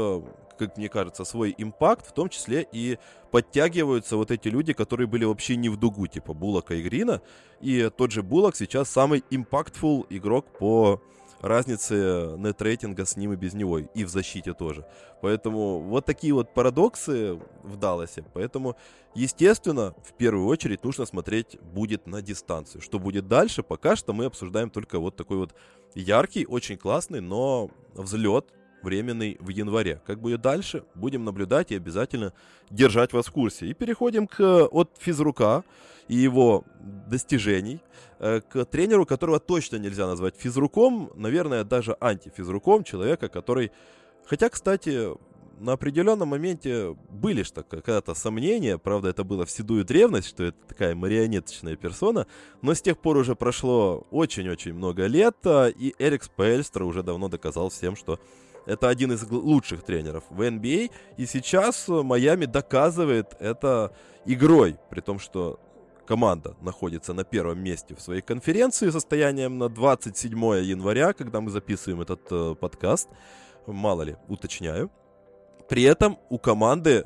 [0.58, 2.98] как мне кажется, свой импакт, в том числе и
[3.32, 7.22] подтягиваются вот эти люди, которые были вообще не в дугу, типа Булака и Грина.
[7.62, 11.02] И тот же Булак сейчас самый импактфул игрок по
[11.41, 14.86] разнице нет-рейтинга с ним и без него, и в защите тоже.
[15.22, 18.24] Поэтому вот такие вот парадоксы в Далласе.
[18.34, 18.76] Поэтому,
[19.13, 22.82] естественно, в первую очередь нужно смотреть будет на дистанцию.
[22.82, 25.56] Что будет дальше, пока что мы обсуждаем только вот такой вот
[25.94, 28.52] яркий, очень классный, но взлет
[28.86, 30.02] временный в январе.
[30.06, 32.32] Как будет дальше, будем наблюдать и обязательно
[32.69, 33.67] держать вас в курсе.
[33.67, 34.39] И переходим к,
[34.71, 35.63] от физрука
[36.08, 36.63] и его
[37.08, 37.82] достижений
[38.19, 43.71] э, к тренеру, которого точно нельзя назвать физруком, наверное, даже антифизруком, человека, который...
[44.28, 45.10] Хотя, кстати,
[45.60, 50.58] на определенном моменте были что когда-то сомнения, правда, это было в седую древность, что это
[50.67, 52.28] такая марионеточная персона,
[52.62, 57.30] но с тех пор уже прошло очень-очень много лет, а, и Эрик Спельстер уже давно
[57.30, 58.19] доказал всем, что
[58.65, 60.91] это один из лучших тренеров в NBA.
[61.17, 63.93] И сейчас Майами доказывает это
[64.25, 65.60] игрой, при том, что
[66.06, 72.01] команда находится на первом месте в своей конференции состоянием на 27 января, когда мы записываем
[72.01, 73.10] этот э, подкаст.
[73.65, 74.91] Мало ли, уточняю.
[75.67, 77.06] При этом у команды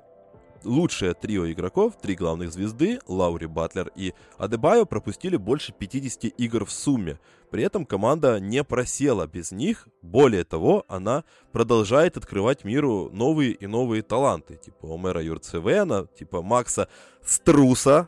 [0.63, 6.71] лучшее трио игроков, три главных звезды, Лаури, Батлер и Адебайо пропустили больше 50 игр в
[6.71, 7.19] сумме.
[7.51, 9.87] При этом команда не просела без них.
[10.01, 14.57] Более того, она продолжает открывать миру новые и новые таланты.
[14.57, 16.87] Типа Омера Юрцевена, типа Макса
[17.23, 18.07] Струса.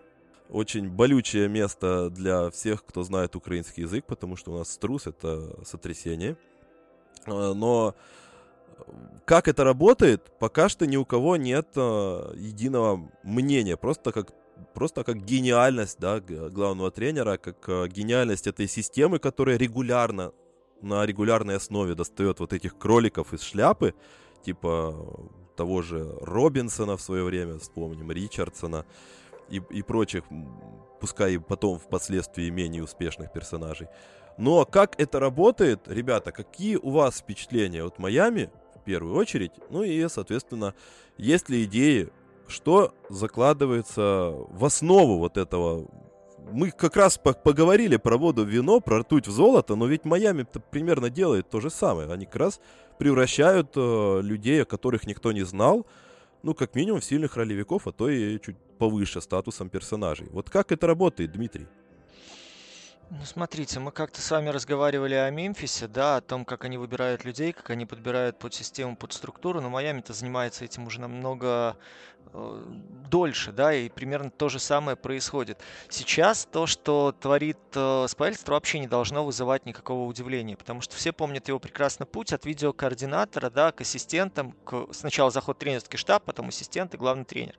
[0.50, 5.66] Очень болючее место для всех, кто знает украинский язык, потому что у нас струс это
[5.66, 6.38] сотрясение.
[7.26, 7.96] А, но
[9.26, 13.78] как это работает, пока что ни у кого нет э, единого мнения.
[13.78, 14.34] Просто как,
[14.74, 20.34] просто как гениальность да, главного тренера, как э, гениальность этой системы, которая регулярно,
[20.82, 23.94] на регулярной основе достает вот этих кроликов из шляпы,
[24.44, 28.86] типа того же Робинсона в свое время, вспомним, Ричардсона
[29.50, 30.24] и, и прочих,
[31.00, 33.88] пускай потом впоследствии менее успешных персонажей.
[34.38, 38.50] Но как это работает, ребята, какие у вас впечатления от Майами
[38.82, 39.52] в первую очередь.
[39.70, 40.74] Ну и, соответственно,
[41.18, 42.10] есть ли идеи,
[42.48, 45.88] что закладывается в основу вот этого
[46.52, 50.46] мы как раз поговорили про воду в вино, про ртуть в золото, но ведь Майами
[50.72, 52.12] примерно делает то же самое.
[52.12, 52.62] Они как раз
[52.98, 55.86] превращают э, людей, о которых никто не знал,
[56.44, 60.28] ну, как минимум, в сильных ролевиков, а то и чуть повыше статусом персонажей.
[60.32, 61.68] Вот как это работает, Дмитрий?
[63.14, 67.26] Ну, смотрите, мы как-то с вами разговаривали о Мемфисе, да, о том, как они выбирают
[67.26, 71.76] людей, как они подбирают под систему, под структуру, но Майами-то занимается этим уже намного
[73.12, 75.60] дольше, да, и примерно то же самое происходит.
[75.90, 81.12] Сейчас то, что творит э, Спайльстер, вообще не должно вызывать никакого удивления, потому что все
[81.12, 84.88] помнят его прекрасный путь от видеокоординатора, да, к ассистентам, к...
[84.92, 87.56] сначала заход тренерский штаб, потом ассистент и главный тренер.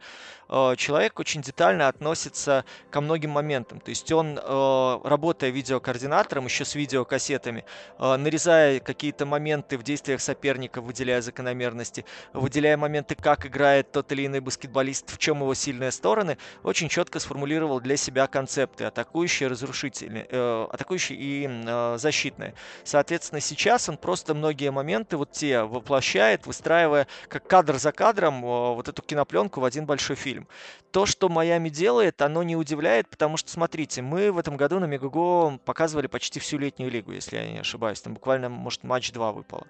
[0.49, 6.65] Э, человек очень детально относится ко многим моментам, то есть он э, работая видеокоординатором, еще
[6.65, 7.67] с видеокассетами,
[7.99, 14.27] э, нарезая какие-то моменты в действиях соперника, выделяя закономерности, выделяя моменты, как играет тот или
[14.27, 20.27] иной баскетболист, в чем его сильные стороны, очень четко сформулировал для себя концепты атакующие, разрушительные,
[20.29, 22.55] э, атакующие и э, защитные.
[22.85, 28.75] Соответственно, сейчас он просто многие моменты вот те воплощает, выстраивая как кадр за кадром э,
[28.75, 30.47] вот эту кинопленку в один большой фильм.
[30.91, 34.85] То, что Майами делает, оно не удивляет, потому что, смотрите, мы в этом году на
[34.85, 38.03] Мегаго показывали почти всю летнюю лигу, если я не ошибаюсь.
[38.03, 39.67] Там буквально, может, матч 2 выпало.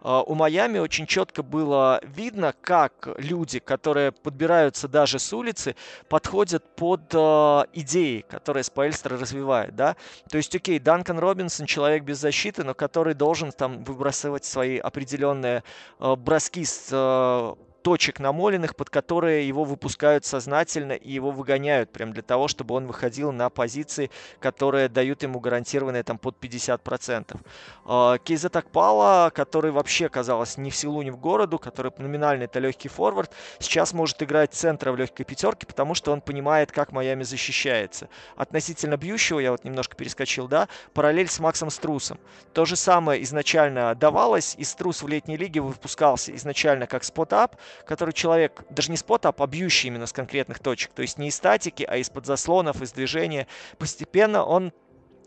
[0.00, 5.76] А, у Майами очень четко было видно, как люди, которые подбираются даже с улицы,
[6.08, 9.96] подходят под а, идеи, которые Спайльстер развивает, да.
[10.28, 15.62] То есть, окей, Данкан Робинсон человек без защиты, но который должен там выбрасывать свои определенные
[15.98, 22.22] а, броски с точек намоленных, под которые его выпускают сознательно и его выгоняют, прям для
[22.22, 27.40] того, чтобы он выходил на позиции, которые дают ему гарантированные там под 50%.
[27.84, 32.58] А, Кейза Такпала, который вообще, казалось, ни в силу, ни в городу, который номинально это
[32.58, 37.24] легкий форвард, сейчас может играть центра в легкой пятерке, потому что он понимает, как Майами
[37.24, 38.08] защищается.
[38.36, 42.18] Относительно бьющего, я вот немножко перескочил, да, параллель с Максом Струсом.
[42.52, 48.12] То же самое изначально давалось, и Струс в летней лиге выпускался изначально как спот-ап, который
[48.12, 51.84] человек, даже не спот, а побьющий именно с конкретных точек, то есть не из статики,
[51.88, 53.46] а из-под заслонов, из движения,
[53.78, 54.72] постепенно он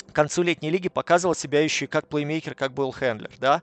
[0.08, 3.62] к концу летней лиги показывал себя еще и как плеймейкер, как был хендлер, да.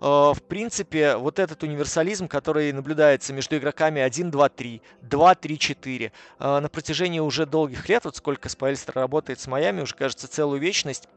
[0.00, 5.58] Э, в принципе, вот этот универсализм, который наблюдается между игроками 1, 2, 3, 2, 3,
[5.58, 10.60] 4, на протяжении уже долгих лет, вот сколько Спайльстер работает с Майами, уже кажется целую
[10.60, 11.08] вечность,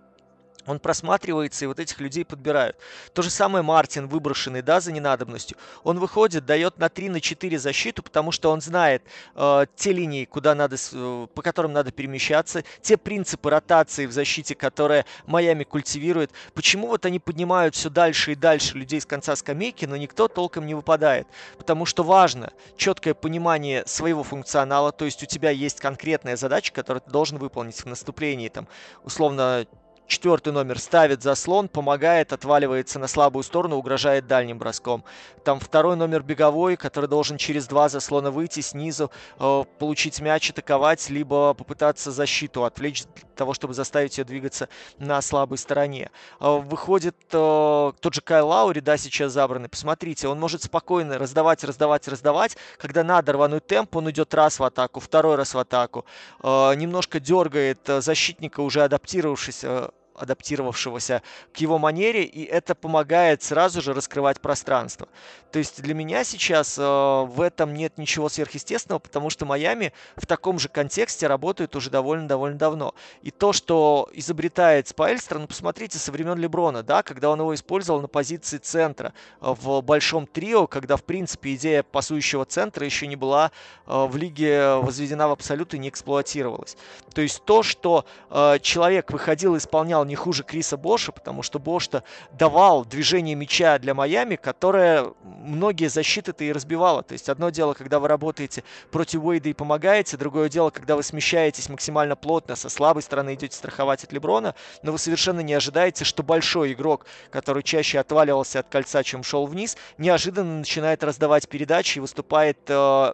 [0.66, 2.78] он просматривается, и вот этих людей подбирают.
[3.14, 5.58] То же самое Мартин, выброшенный, да, за ненадобностью.
[5.84, 9.04] Он выходит, дает на 3, на 4 защиту, потому что он знает
[9.36, 14.56] э, те линии, куда надо, э, по которым надо перемещаться, те принципы ротации в защите,
[14.56, 16.32] которые Майами культивирует.
[16.54, 20.66] Почему вот они поднимают все дальше и дальше людей с конца скамейки, но никто толком
[20.66, 21.28] не выпадает?
[21.58, 27.02] Потому что важно четкое понимание своего функционала, то есть у тебя есть конкретная задача, которую
[27.02, 28.68] ты должен выполнить в наступлении, там,
[29.04, 29.66] условно,
[30.06, 35.04] Четвертый номер ставит заслон, помогает, отваливается на слабую сторону, угрожает дальним броском.
[35.44, 41.10] Там второй номер беговой, который должен через два заслона выйти снизу, э, получить мяч, атаковать,
[41.10, 44.68] либо попытаться защиту отвлечь для того, чтобы заставить ее двигаться
[45.00, 46.12] на слабой стороне.
[46.40, 49.70] Э, выходит э, тот же Кайл Лаури, да, сейчас забранный.
[49.70, 52.58] Посмотрите, он может спокойно раздавать, раздавать, раздавать.
[52.78, 56.06] Когда надо рвануть темп, он идет раз в атаку, второй раз в атаку.
[56.44, 61.22] Э, немножко дергает э, защитника, уже адаптировавшись э, адаптировавшегося
[61.54, 65.08] к его манере, и это помогает сразу же раскрывать пространство.
[65.52, 70.26] То есть для меня сейчас э, в этом нет ничего сверхъестественного, потому что Майами в
[70.26, 72.96] таком же контексте работает уже довольно-довольно давно.
[73.22, 78.02] И то, что изобретает Спайльстер, ну посмотрите, со времен Леброна, да, когда он его использовал
[78.02, 83.16] на позиции центра э, в большом трио, когда, в принципе, идея пасующего центра еще не
[83.16, 83.52] была
[83.86, 86.78] э, в лиге возведена в абсолют и не эксплуатировалась.
[87.14, 91.60] То есть то, что э, человек выходил и исполнял не хуже Криса Боша, потому что
[91.60, 97.04] Бош-то давал движение мяча для Майами, которое многие защиты-то и разбивало.
[97.04, 101.04] То есть одно дело, когда вы работаете против Уэйда и помогаете, другое дело, когда вы
[101.04, 106.06] смещаетесь максимально плотно, со слабой стороны идете страховать от Леброна, но вы совершенно не ожидаете,
[106.06, 111.98] что большой игрок, который чаще отваливался от кольца, чем шел вниз, неожиданно начинает раздавать передачи
[111.98, 113.14] и выступает э,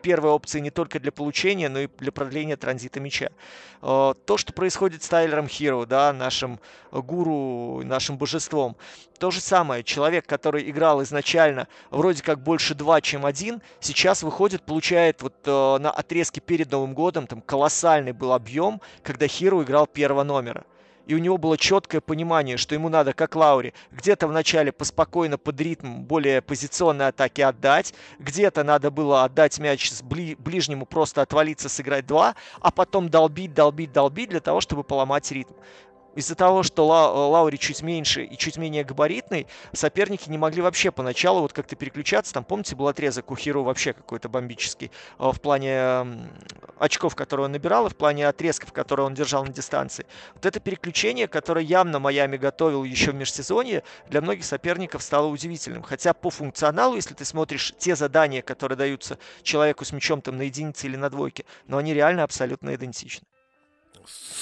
[0.00, 3.30] первой опции не только для получения, но и для продления транзита мяча.
[3.82, 8.76] Э, то, что происходит с Тайлером Хиро, да, нашим гуру, нашим божеством.
[9.18, 9.82] То же самое.
[9.82, 15.78] Человек, который играл изначально вроде как больше два, чем один, сейчас выходит, получает вот э,
[15.78, 20.64] на отрезке перед Новым годом, там колоссальный был объем, когда Хиро играл первого номера
[21.08, 25.58] и у него было четкое понимание, что ему надо, как Лаури, где-то вначале поспокойно под
[25.60, 31.70] ритм более позиционной атаки отдать, где-то надо было отдать мяч с бли- ближнему, просто отвалиться,
[31.70, 35.54] сыграть два, а потом долбить, долбить, долбить для того, чтобы поломать ритм
[36.18, 40.90] Из-за того, что Ла- Лаури чуть меньше и чуть менее габаритный, соперники не могли вообще
[40.90, 42.34] поначалу вот как-то переключаться.
[42.34, 46.26] Там, помните, был отрезок у Хиру вообще какой-то бомбический э, в плане
[46.80, 50.06] очков, которые он набирал, и в плане отрезков, которые он держал на дистанции.
[50.34, 55.84] Вот это переключение, которое явно Майами готовил еще в межсезонье, для многих соперников стало удивительным.
[55.84, 60.42] Хотя по функционалу, если ты смотришь те задания, которые даются человеку с мячом там на
[60.42, 63.24] единице или на двойке, но они реально абсолютно идентичны.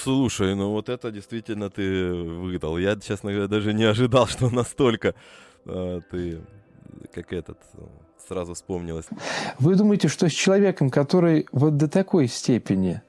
[0.03, 2.77] Слушай, ну вот это действительно ты выдал.
[2.77, 5.15] Я, честно говоря, даже не ожидал, что настолько
[5.65, 6.41] э, ты,
[7.13, 7.57] как этот,
[8.27, 9.05] сразу вспомнилось.
[9.59, 13.01] Вы думаете, что с человеком, который вот до такой степени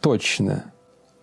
[0.00, 0.72] точно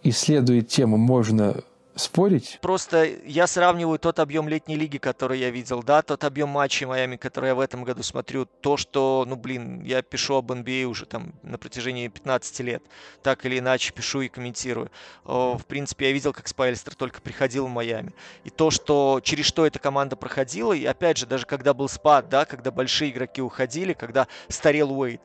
[0.04, 1.64] исследует тему, можно
[1.96, 2.60] спорить.
[2.62, 7.16] Просто я сравниваю тот объем летней лиги, который я видел, да, тот объем матчей Майами,
[7.16, 10.88] который я в этом году смотрю, то, что, ну, блин, я пишу об NBA а
[10.88, 12.84] уже там на протяжении 15 лет,
[13.24, 14.92] так или иначе пишу и комментирую.
[15.24, 18.14] В принципе, я видел, как Спайлстер только приходил в Майами.
[18.44, 22.30] И то, что через что эта команда проходила, и опять же, даже когда был спад,
[22.30, 25.22] да, когда большие игроки уходили, когда старел Уэйд,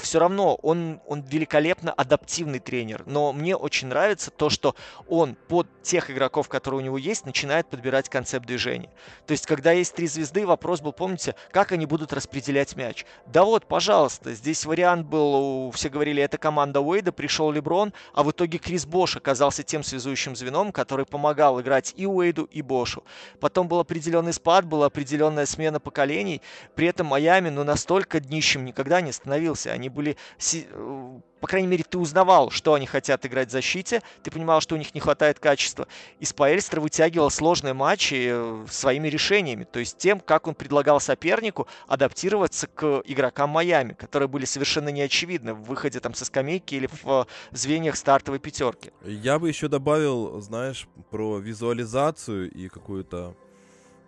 [0.00, 3.02] все равно он, он великолепно адаптивный тренер.
[3.06, 4.74] Но мне очень нравится то, что
[5.08, 8.90] он под тех игроков, которые у него есть, начинает подбирать концепт движения.
[9.26, 13.04] То есть, когда есть три звезды, вопрос был, помните, как они будут распределять мяч.
[13.26, 18.30] Да вот, пожалуйста, здесь вариант был, все говорили, это команда Уэйда, пришел Леброн, а в
[18.30, 23.04] итоге Крис Бош оказался тем связующим звеном, который помогал играть и Уэйду, и Бошу.
[23.40, 26.42] Потом был определенный спад, была определенная смена поколений,
[26.74, 29.72] при этом Майами, ну, настолько днищем никогда не становился менялся.
[29.72, 30.16] Они были,
[30.52, 34.74] э, по крайней мере, ты узнавал, что они хотят играть в защите, ты понимал, что
[34.74, 35.86] у них не хватает качества.
[36.20, 41.66] И Спаэльстер вытягивал сложные матчи э, своими решениями, то есть тем, как он предлагал сопернику
[41.88, 47.26] адаптироваться к игрокам Майами, которые были совершенно неочевидны в выходе там со скамейки или в
[47.52, 48.92] звеньях стартовой пятерки.
[49.04, 53.34] Я бы еще добавил, знаешь, про визуализацию и какое-то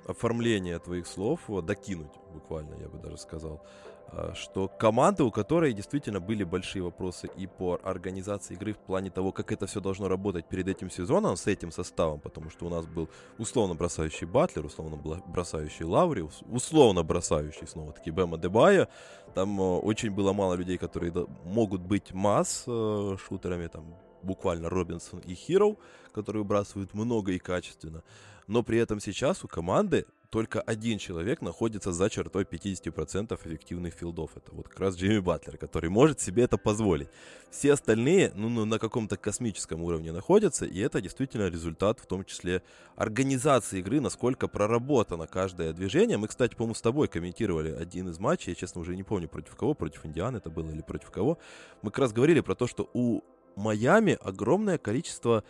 [0.07, 3.63] оформление твоих слов, вот, докинуть буквально, я бы даже сказал.
[4.11, 9.11] А, что команды, у которой действительно были большие вопросы и по организации игры в плане
[9.11, 12.69] того, как это все должно работать перед этим сезоном с этим составом, потому что у
[12.71, 14.97] нас был условно бросающий Батлер, условно
[15.27, 18.89] бросающий Лаври, условно бросающий снова-таки Бема Дебая.
[19.35, 21.13] Там э, очень было мало людей, которые
[21.45, 25.79] могут быть масс э, шутерами, там буквально Робинсон и Хироу,
[26.13, 28.03] которые выбрасывают много и качественно.
[28.47, 34.37] Но при этом сейчас у команды только один человек находится за чертой 50% эффективных филдов.
[34.37, 37.09] Это вот как раз Джимми Батлер, который может себе это позволить.
[37.51, 42.25] Все остальные, ну, ну, на каком-то космическом уровне находятся, и это действительно результат, в том
[42.25, 42.63] числе,
[42.95, 46.19] организации игры, насколько проработано каждое движение.
[46.19, 49.57] Мы, кстати, по-моему, с тобой комментировали один из матчей, я, честно, уже не помню, против
[49.57, 51.39] кого, против Индианы это было или против кого.
[51.81, 53.23] Мы как раз говорили про то, что у
[53.57, 55.43] Майами огромное количество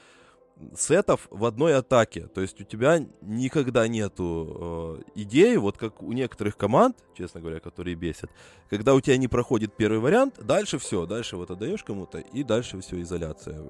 [0.76, 2.28] сетов в одной атаке.
[2.34, 7.60] То есть у тебя никогда нету э, идеи, вот как у некоторых команд, честно говоря,
[7.60, 8.30] которые бесят,
[8.70, 12.80] когда у тебя не проходит первый вариант, дальше все, дальше вот отдаешь кому-то, и дальше
[12.80, 13.60] все изоляция.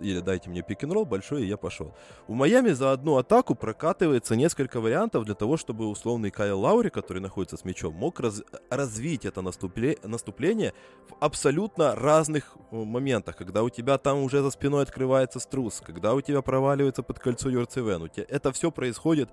[0.00, 1.94] Или дайте мне пик ролл большой, и я пошел.
[2.26, 7.20] У Майами за одну атаку прокатывается несколько вариантов для того, чтобы условный Кайл Лаури, который
[7.20, 10.72] находится с мячом, мог раз, развить это наступле, наступление
[11.08, 16.14] в абсолютно разных э, моментах, когда у тебя там уже за спиной открывается струс, когда
[16.14, 19.28] у тебя тебя проваливается под кольцо тебя это все происходит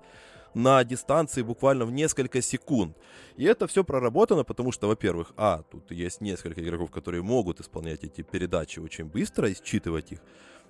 [0.54, 2.96] на дистанции буквально в несколько секунд.
[3.36, 8.04] И это все проработано, потому что, во-первых, а, тут есть несколько игроков, которые могут исполнять
[8.04, 10.20] эти передачи очень быстро и считывать их.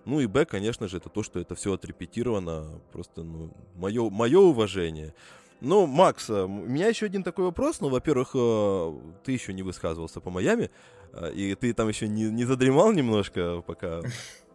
[0.04, 2.80] Ну и Б, конечно же, это то, что это все отрепетировано.
[2.92, 5.14] Просто, ну, мое, мое уважение.
[5.60, 7.80] Ну, Макс, э, у меня еще один такой вопрос.
[7.80, 8.92] Ну, во-первых, э,
[9.24, 10.70] ты еще не высказывался по Майами,
[11.12, 14.02] э, и ты там еще не, не задремал немножко, пока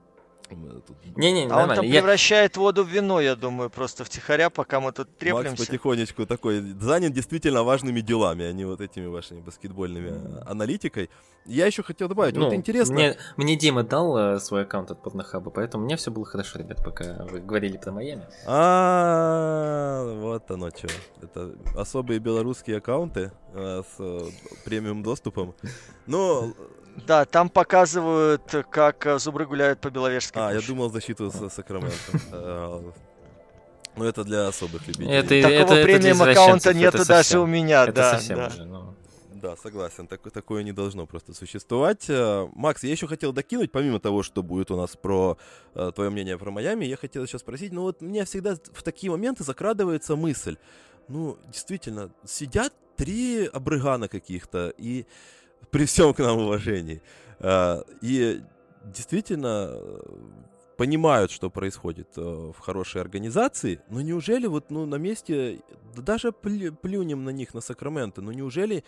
[1.16, 2.02] Не-не, а он там я...
[2.02, 5.52] превращает воду в вино, я думаю, просто втихаря, пока мы тут треплемся.
[5.52, 11.10] Макс потихонечку такой занят действительно важными делами, а не вот этими вашими баскетбольными аналитикой.
[11.46, 12.94] Я еще хотел добавить, ну, вот интересно...
[12.94, 16.84] Мне, мне Дима дал э, свой аккаунт от Порнохаба, поэтому мне все было хорошо, ребят,
[16.84, 18.28] пока вы говорили про Майами.
[18.46, 20.88] А, вот оно что.
[21.22, 24.30] Это особые белорусские аккаунты э, с э,
[24.66, 25.56] премиум доступом.
[26.06, 26.54] Но
[27.08, 32.22] да, там показывают, как э, зубры гуляют по Беловежской А, я думал защиту с Сакраментом.
[32.32, 32.92] Э,
[33.98, 35.12] ну, это для особых любителей.
[35.12, 38.12] Это, Такого это, премиум аккаунта нету даже у меня, это да.
[38.12, 38.48] Совсем да.
[38.48, 38.96] Уже, но...
[39.34, 42.06] Да, согласен, так, такое не должно просто существовать.
[42.10, 45.38] Э, Макс, я еще хотел докинуть, помимо того, что будет у нас про
[45.74, 49.12] э, твое мнение про Майами, я хотел сейчас спросить, ну вот мне всегда в такие
[49.12, 50.58] моменты закрадывается мысль,
[51.08, 55.06] ну, действительно, сидят три обрыгана каких-то, и
[55.72, 57.02] при всем к нам уважении.
[57.40, 58.42] А, и
[58.84, 60.00] действительно э,
[60.78, 65.62] понимают, что происходит э, в хорошей организации, но неужели вот ну, на месте,
[65.96, 68.84] да даже плю- плюнем на них, на Сакраменто, но неужели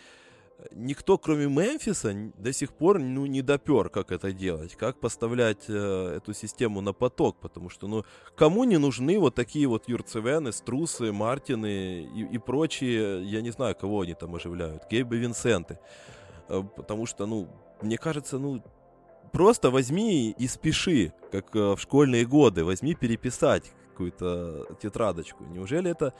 [0.72, 6.16] никто, кроме Мемфиса, до сих пор ну, не допер, как это делать, как поставлять э,
[6.16, 8.04] эту систему на поток, потому что, ну,
[8.36, 13.74] кому не нужны вот такие вот Юрцевены, Струсы, Мартины и, и прочие, я не знаю,
[13.74, 16.14] кого они там оживляют, Гейбы Винсенты, Э,
[16.48, 17.48] потому что, ну,
[17.82, 18.62] мне кажется, ну,
[19.32, 25.44] просто возьми и спеши, как э, в школьные годы, возьми переписать какую-то тетрадочку.
[25.44, 26.14] Неужели это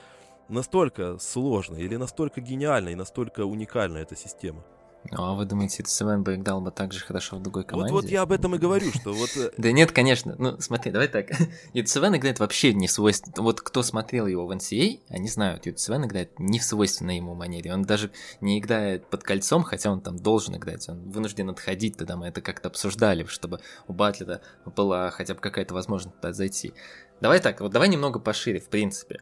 [0.48, 4.64] настолько сложно или настолько гениально и настолько уникальна эта система?
[5.10, 7.92] Ну, а вы думаете, Seven бы играл бы так же хорошо в другой команде?
[7.92, 9.30] Вот, вот я об этом и говорю, что вот...
[9.36, 10.34] э, Да нет, конечно.
[10.38, 11.28] Ну, смотри, давай так.
[11.74, 13.42] Ют Севен играет вообще не в свойственной...
[13.42, 17.34] Вот кто смотрел его в NCAA, они знают, Ют Севен играет не в свойственной ему
[17.34, 17.72] манере.
[17.74, 20.88] Он даже не играет под кольцом, хотя он там должен играть.
[20.88, 25.74] Он вынужден отходить тогда, мы это как-то обсуждали, чтобы у Батлера была хотя бы какая-то
[25.74, 26.72] возможность туда зайти.
[27.20, 29.20] Давай так, вот давай немного пошире, в принципе.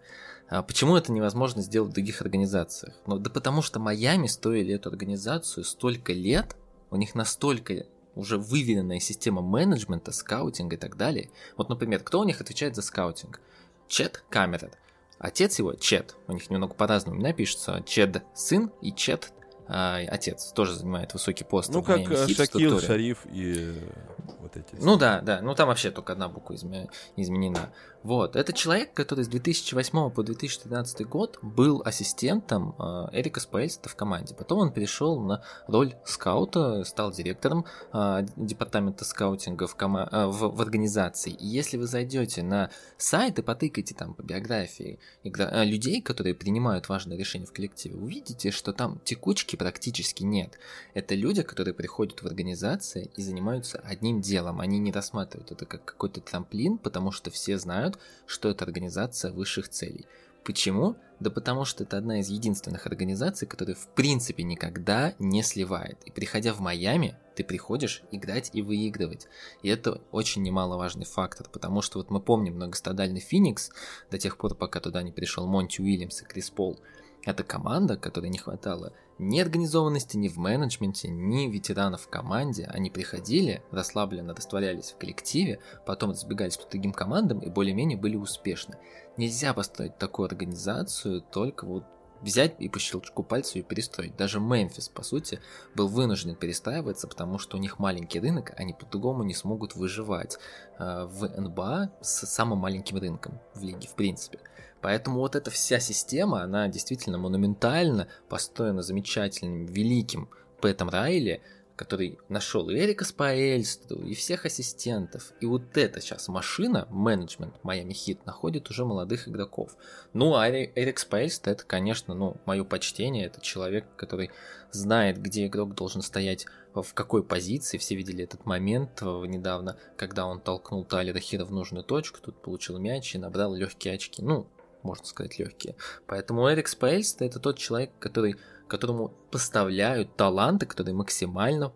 [0.52, 2.94] А Почему это невозможно сделать в других организациях?
[3.06, 6.56] Ну, да потому что Майами стоили эту организацию столько лет,
[6.90, 11.30] у них настолько уже выверенная система менеджмента, скаутинга и так далее.
[11.56, 13.40] Вот, например, кто у них отвечает за скаутинг?
[13.88, 14.76] Чет Каммерер.
[15.18, 19.32] Отец его Чет, у них немного по-разному имена пишется, Чед сын и Чет
[19.74, 21.70] а, отец, тоже занимает высокий пост.
[21.72, 22.78] Ну, в как э, Шакил.
[22.78, 24.74] Шариф и э, вот эти.
[24.78, 27.72] Ну да, да, ну там вообще только одна буква изме- изменена.
[28.02, 33.94] Вот, это человек, который с 2008 по 2013 год был ассистентом э, Эрика Споэльстры в
[33.94, 34.34] команде.
[34.34, 40.48] Потом он перешел на роль скаута, стал директором э, департамента скаутинга в, кома- э, в,
[40.48, 41.32] в организации.
[41.32, 46.88] И если вы зайдете на сайт и потыкаете там по биографии игра- людей, которые принимают
[46.88, 50.58] важные решения в коллективе, увидите, что там текучки практически нет.
[50.94, 54.60] Это люди, которые приходят в организации и занимаются одним делом.
[54.60, 57.91] Они не рассматривают это как какой-то трамплин, потому что все знают,
[58.26, 60.06] что это организация высших целей.
[60.44, 60.96] Почему?
[61.20, 66.02] Да потому что это одна из единственных организаций, которая в принципе никогда не сливает.
[66.04, 69.28] И приходя в Майами, ты приходишь играть и выигрывать.
[69.62, 73.70] И это очень немаловажный фактор, потому что вот мы помним многострадальный Феникс
[74.10, 76.80] до тех пор, пока туда не пришел Монти Уильямс и Крис Пол.
[77.24, 78.92] Это команда, которой не хватало
[79.22, 82.64] ни организованности, ни в менеджменте, ни ветеранов в команде.
[82.66, 88.76] Они приходили, расслабленно растворялись в коллективе, потом разбегались по другим командам и более-менее были успешны.
[89.16, 91.84] Нельзя построить такую организацию только вот
[92.22, 94.16] взять и по щелчку пальца ее перестроить.
[94.16, 95.40] Даже Мемфис, по сути,
[95.74, 100.38] был вынужден перестраиваться, потому что у них маленький рынок, они по-другому не смогут выживать
[100.78, 104.38] э, в НБА с самым маленьким рынком в лиге, в принципе.
[104.82, 110.28] Поэтому вот эта вся система, она действительно монументально построена замечательным, великим
[110.60, 111.40] Пэтом Райли,
[111.76, 115.32] который нашел и Эрика Спаэльстру, и всех ассистентов.
[115.40, 119.76] И вот эта сейчас машина, менеджмент Майами Хит, находит уже молодых игроков.
[120.12, 124.30] Ну, а Эри- Эрик Спаэльстр, это, конечно, ну, мое почтение, это человек, который
[124.70, 127.78] знает, где игрок должен стоять в какой позиции.
[127.78, 132.40] Все видели этот момент э, недавно, когда он толкнул Тайлера Хира в нужную точку, тут
[132.40, 134.22] получил мяч и набрал легкие очки.
[134.22, 134.46] Ну,
[134.82, 135.76] можно сказать, легкие.
[136.06, 138.36] Поэтому Эрик Спейльст это тот человек, который,
[138.68, 141.72] которому поставляют таланты, которые максимально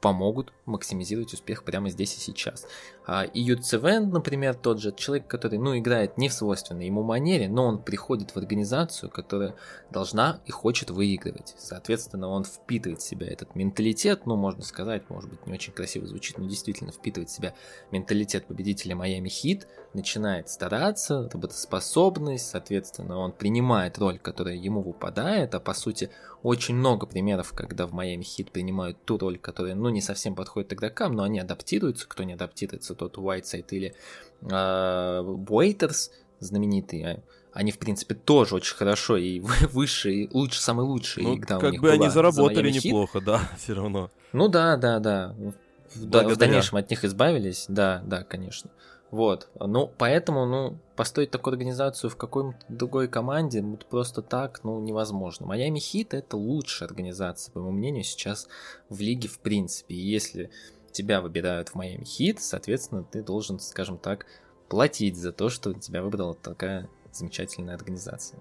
[0.00, 2.66] помогут максимизировать успех прямо здесь и сейчас.
[3.10, 7.48] А, и Юцевен, например, тот же человек, который, ну, играет не в свойственной ему манере,
[7.48, 9.54] но он приходит в организацию, которая
[9.90, 11.54] должна и хочет выигрывать.
[11.56, 16.06] Соответственно, он впитывает в себя этот менталитет, ну, можно сказать, может быть, не очень красиво
[16.06, 17.54] звучит, но действительно впитывает в себя
[17.92, 25.60] менталитет победителя Майами Хит, начинает стараться, работоспособность, соответственно, он принимает роль, которая ему выпадает, а
[25.60, 26.10] по сути
[26.42, 30.74] очень много примеров, когда в Майами Хит принимают ту роль, которая, ну, не совсем подходит
[30.74, 33.94] игрокам, но они адаптируются, кто не адаптируется, тот Уайтсайд или
[34.42, 37.22] Уэйтерс, знаменитые,
[37.52, 39.40] они, в принципе, тоже очень хорошо и
[39.72, 42.70] выше, и лучше, самый лучший Ну, игра у как них бы они была за заработали
[42.70, 42.84] Heat.
[42.86, 44.10] неплохо, да, все равно.
[44.32, 45.34] Ну да, да, да.
[45.38, 46.36] В, да- в Благодаря.
[46.36, 48.70] дальнейшем от них избавились, да, да, конечно.
[49.10, 49.48] Вот.
[49.58, 55.46] Ну, поэтому, ну, построить такую организацию в какой-то другой команде вот просто так, ну, невозможно.
[55.46, 58.48] Майами Хит это лучшая организация, по моему мнению, сейчас
[58.90, 59.94] в лиге в принципе.
[59.94, 60.50] И если
[60.98, 64.26] тебя выбирают в Майами Хит, соответственно, ты должен, скажем так,
[64.68, 68.40] платить за то, что тебя выбрала такая замечательная организация.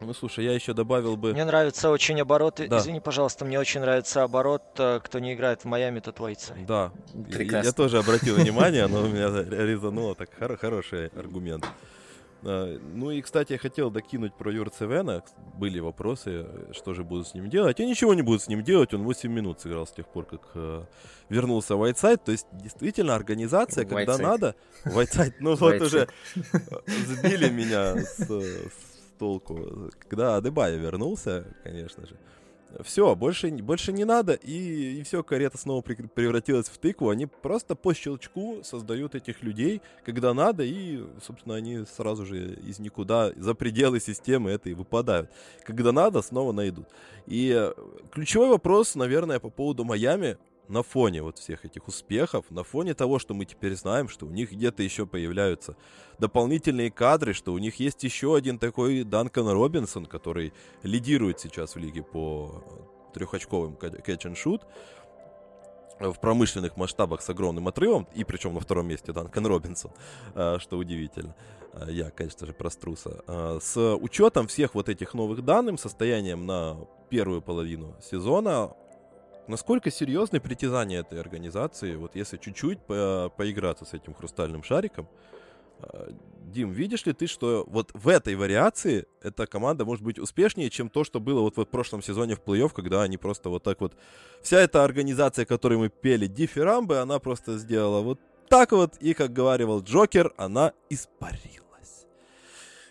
[0.00, 1.32] Ну, слушай, я еще добавил бы...
[1.32, 2.60] Мне нравится очень оборот.
[2.68, 2.78] Да.
[2.78, 4.62] Извини, пожалуйста, мне очень нравится оборот.
[4.76, 6.66] э, Кто не играет в Майами, тот Уайтсайд.
[6.66, 7.68] Да, я- Прекрасно.
[7.68, 9.28] я тоже обратил внимание, но у меня
[9.64, 11.64] резануло, так хоро- хороший аргумент.
[12.44, 15.22] А, Ну и, кстати, я хотел докинуть про Юрцевена.
[15.58, 17.80] Были вопросы, что же будут с ним делать.
[17.80, 18.94] И ничего не будут с ним делать.
[18.94, 20.84] Он 8 минут сыграл с тех пор, как э,
[21.28, 22.20] вернулся в Whiteside.
[22.24, 24.22] То есть, действительно, организация, когда Whiteside.
[24.22, 24.54] надо...
[24.84, 26.58] Whiteside, ну вот уже э,
[27.06, 29.90] сбили меня с, с толку.
[30.08, 32.16] Когда Адебая вернулся, конечно же.
[32.82, 37.10] Все, больше, больше не надо, и, и все, карета снова прек- превратилась в тыкву.
[37.10, 42.78] Они просто по щелчку создают этих людей, когда надо, и, собственно, они сразу же из
[42.78, 45.30] никуда, за пределы системы этой выпадают.
[45.64, 46.86] Когда надо, снова найдут.
[47.26, 47.72] И э,
[48.12, 50.36] ключевой вопрос, наверное, по поводу Майами
[50.68, 54.30] на фоне вот всех этих успехов, на фоне того, что мы теперь знаем, что у
[54.30, 55.76] них где-то еще появляются
[56.18, 60.52] дополнительные кадры, что у них есть еще один такой Данкан Робинсон, который
[60.82, 62.64] лидирует сейчас в лиге по
[63.12, 64.62] трехочковым catch and shoot
[66.00, 69.92] в промышленных масштабах с огромным отрывом, и причем на втором месте Данкан Робинсон,
[70.34, 71.34] а, что удивительно.
[71.88, 73.22] Я, конечно же, про Струса.
[73.26, 76.76] А, С учетом всех вот этих новых данных, состоянием на
[77.10, 78.72] первую половину сезона,
[79.46, 85.08] Насколько серьезны притязания этой организации, вот если чуть-чуть по- поиграться с этим хрустальным шариком?
[85.80, 86.12] А,
[86.44, 90.88] Дим, видишь ли ты, что вот в этой вариации эта команда может быть успешнее, чем
[90.88, 93.94] то, что было вот в прошлом сезоне в плей-офф, когда они просто вот так вот...
[94.42, 99.32] Вся эта организация, которой мы пели дифирамбы, она просто сделала вот так вот, и, как
[99.32, 102.06] говаривал Джокер, она испарилась.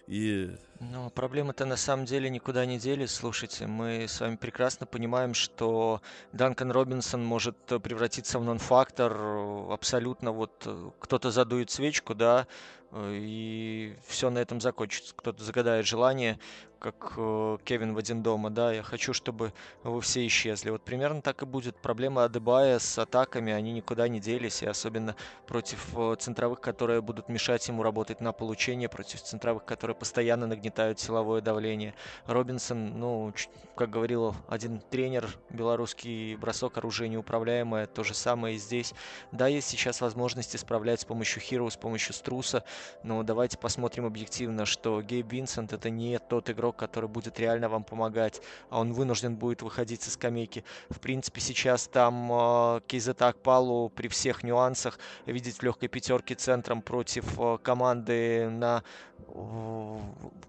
[0.07, 0.51] И
[0.91, 3.11] Ну, проблемы-то на самом деле никуда не делись.
[3.11, 6.01] Слушайте, мы с вами прекрасно понимаем, что
[6.33, 9.71] Данкан Робинсон может э, превратиться в нон-фактор.
[9.71, 12.47] Абсолютно вот э, кто-то задует свечку, да,
[12.95, 15.13] и все на этом закончится.
[15.15, 16.39] Кто-то загадает желание,
[16.83, 20.69] как э, Кевин в один дома, да, я хочу, чтобы вы все исчезли.
[20.69, 21.77] Вот примерно так и будет.
[21.77, 25.15] Проблема Адебая с атаками, они никуда не делись, и особенно
[25.47, 30.99] против э, центровых, которые будут мешать ему работать на получение, против центровых, которые постоянно нагнетают
[30.99, 31.93] силовое давление.
[32.25, 33.33] Робинсон, ну,
[33.75, 38.93] как говорил один тренер, белорусский бросок оружие неуправляемое, то же самое и здесь.
[39.31, 42.65] Да, есть сейчас возможность исправлять с помощью Хиро, с помощью Струса,
[43.03, 47.83] но давайте посмотрим объективно, что Гейб Винсент это не тот игрок, который будет реально вам
[47.83, 50.63] помогать, а он вынужден будет выходить со скамейки.
[50.89, 56.81] В принципе, сейчас там э, Кейзета Акпалу при всех нюансах видеть в легкой пятерке центром
[56.81, 58.83] против э, команды на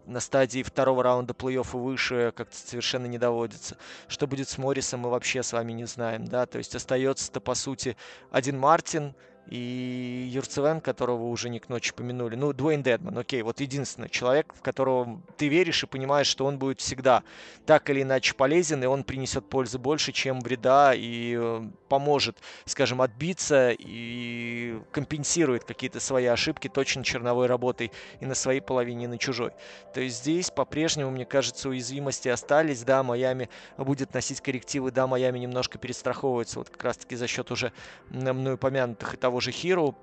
[0.07, 3.77] на стадии второго раунда плей-офф и выше как-то совершенно не доводится.
[4.09, 7.55] Что будет с Моррисом, мы вообще с вами не знаем, да, то есть остается-то по
[7.55, 7.97] сути
[8.31, 9.15] один Мартин,
[9.49, 12.37] и Юрцевен, которого уже не к ночи помянули.
[12.37, 16.59] Ну, Дуэйн Дедман, окей, вот единственный человек, в которого ты веришь и понимаешь, что он
[16.59, 17.23] будет всегда
[17.67, 23.03] так или иначе полезен, и он принесет пользы больше, чем вреда, и э, поможет, скажем,
[23.03, 24.54] отбиться и
[24.93, 29.53] компенсирует какие-то свои ошибки точно черновой работой и на своей половине, и на чужой.
[29.93, 32.83] То есть здесь по-прежнему, мне кажется, уязвимости остались.
[32.83, 37.73] Да, Майами будет носить коррективы, да, Майами немножко перестраховывается, вот как раз-таки за счет уже
[38.11, 39.97] мной упомянутых и того же Хиру,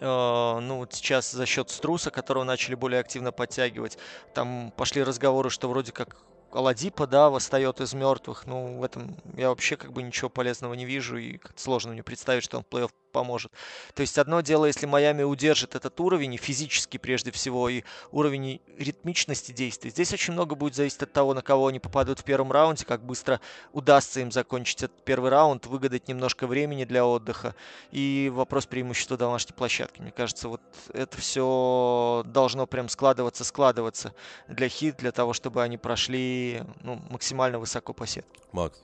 [0.00, 3.98] Э, ну, вот сейчас за счет Струса, которого начали более активно подтягивать,
[4.34, 6.16] там пошли разговоры, что вроде как
[6.50, 8.46] Аладипа, да, восстает из мертвых.
[8.46, 12.44] Ну, в этом я вообще как бы ничего полезного не вижу, и сложно мне представить,
[12.44, 13.52] что он в плей-офф поможет.
[13.94, 18.60] То есть одно дело, если Майами удержит этот уровень, и физически прежде всего, и уровень
[18.78, 19.90] ритмичности действий.
[19.90, 23.04] Здесь очень много будет зависеть от того, на кого они попадут в первом раунде, как
[23.04, 23.40] быстро
[23.72, 27.54] удастся им закончить этот первый раунд, выгадать немножко времени для отдыха.
[27.90, 30.00] И вопрос преимущества домашней площадки.
[30.00, 34.14] Мне кажется, вот это все должно прям складываться, складываться
[34.48, 38.40] для хит, для того, чтобы они прошли ну, максимально высоко по сетке.
[38.52, 38.82] Макс,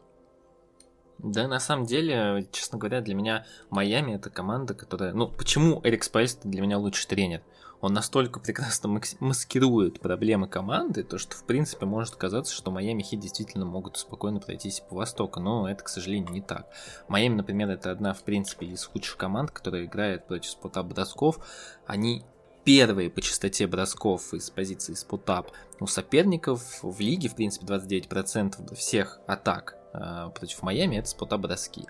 [1.19, 5.12] Да, на самом деле, честно говоря, для меня Майами это команда, которая...
[5.12, 7.43] Ну, почему Эрик Споэльстра для меня лучший тренер?
[7.81, 13.19] Он настолько прекрасно маскирует проблемы команды, то что, в принципе, может казаться, что Майами Хит
[13.19, 16.69] действительно могут спокойно пройтись по Востоку, но это, к сожалению, не так.
[17.09, 21.45] Майами, например, это одна, в принципе, из худших команд, которая играет против spot-up бросков.
[21.87, 22.25] Они
[22.62, 25.51] первые по частоте бросков из позиции спотап
[25.81, 31.86] у соперников в лиге, в принципе, 29% всех атак против Майами это спота броски.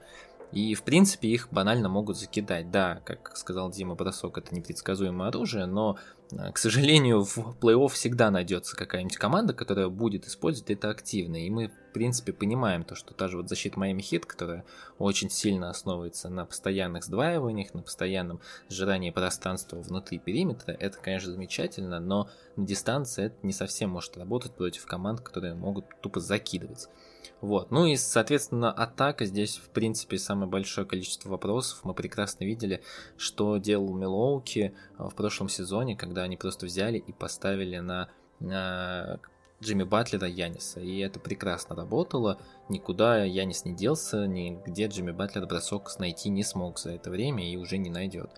[0.52, 2.70] И, в принципе, их банально могут закидать.
[2.70, 5.98] Да, как сказал Дима, бросок это непредсказуемое оружие, но,
[6.32, 11.36] э, к сожалению, в плей-офф всегда найдется какая-нибудь команда, которая будет использовать это активно.
[11.44, 14.64] И мы, в принципе, понимаем то, что та же вот защита Майами Хит, которая
[14.98, 18.40] очень сильно основывается на постоянных сдваиваниях, на постоянном
[18.70, 24.52] сжирании пространства внутри периметра, это, конечно, замечательно, но на дистанции это не совсем может работать
[24.52, 26.88] против команд, которые могут тупо закидывать.
[27.40, 27.70] Вот.
[27.70, 31.80] Ну и, соответственно, атака здесь, в принципе, самое большое количество вопросов.
[31.84, 32.82] Мы прекрасно видели,
[33.16, 38.08] что делал Милоуки в прошлом сезоне, когда они просто взяли и поставили на,
[38.40, 39.20] на
[39.62, 40.80] Джимми Батлера Яниса.
[40.80, 42.38] И это прекрасно работало.
[42.68, 47.56] Никуда Янис не делся, нигде Джимми Батлер бросок найти не смог за это время и
[47.56, 48.30] уже не найдет.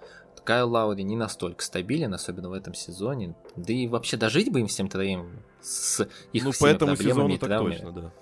[0.44, 3.34] Кайл Лаури не настолько стабилен, особенно в этом сезоне.
[3.56, 7.14] Да и вообще дожить бы им всем троим с их ну, всеми по этому проблемами
[7.14, 7.74] сезону и так травмами.
[7.74, 8.12] точно, да.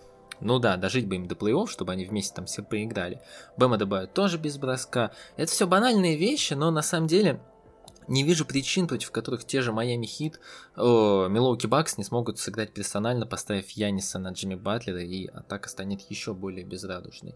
[0.41, 3.21] Ну да, дожить бы им до плей-офф, чтобы они вместе там все поиграли.
[3.57, 5.11] Бэма добавят тоже без броска.
[5.37, 7.41] Это все банальные вещи, но на самом деле
[8.07, 10.41] не вижу причин, против которых те же Майами Хит,
[10.77, 16.33] Милоуки Бакс не смогут сыграть персонально, поставив Яниса на Джимми Батлера, и атака станет еще
[16.33, 17.35] более безрадужной.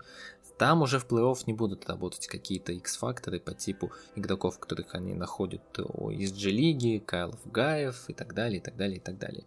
[0.58, 5.78] Там уже в плей-офф не будут работать какие-то X-факторы по типу игроков, которых они находят
[5.78, 9.44] из G-лиги, Кайлов Гаев и так далее, и так далее, и так далее.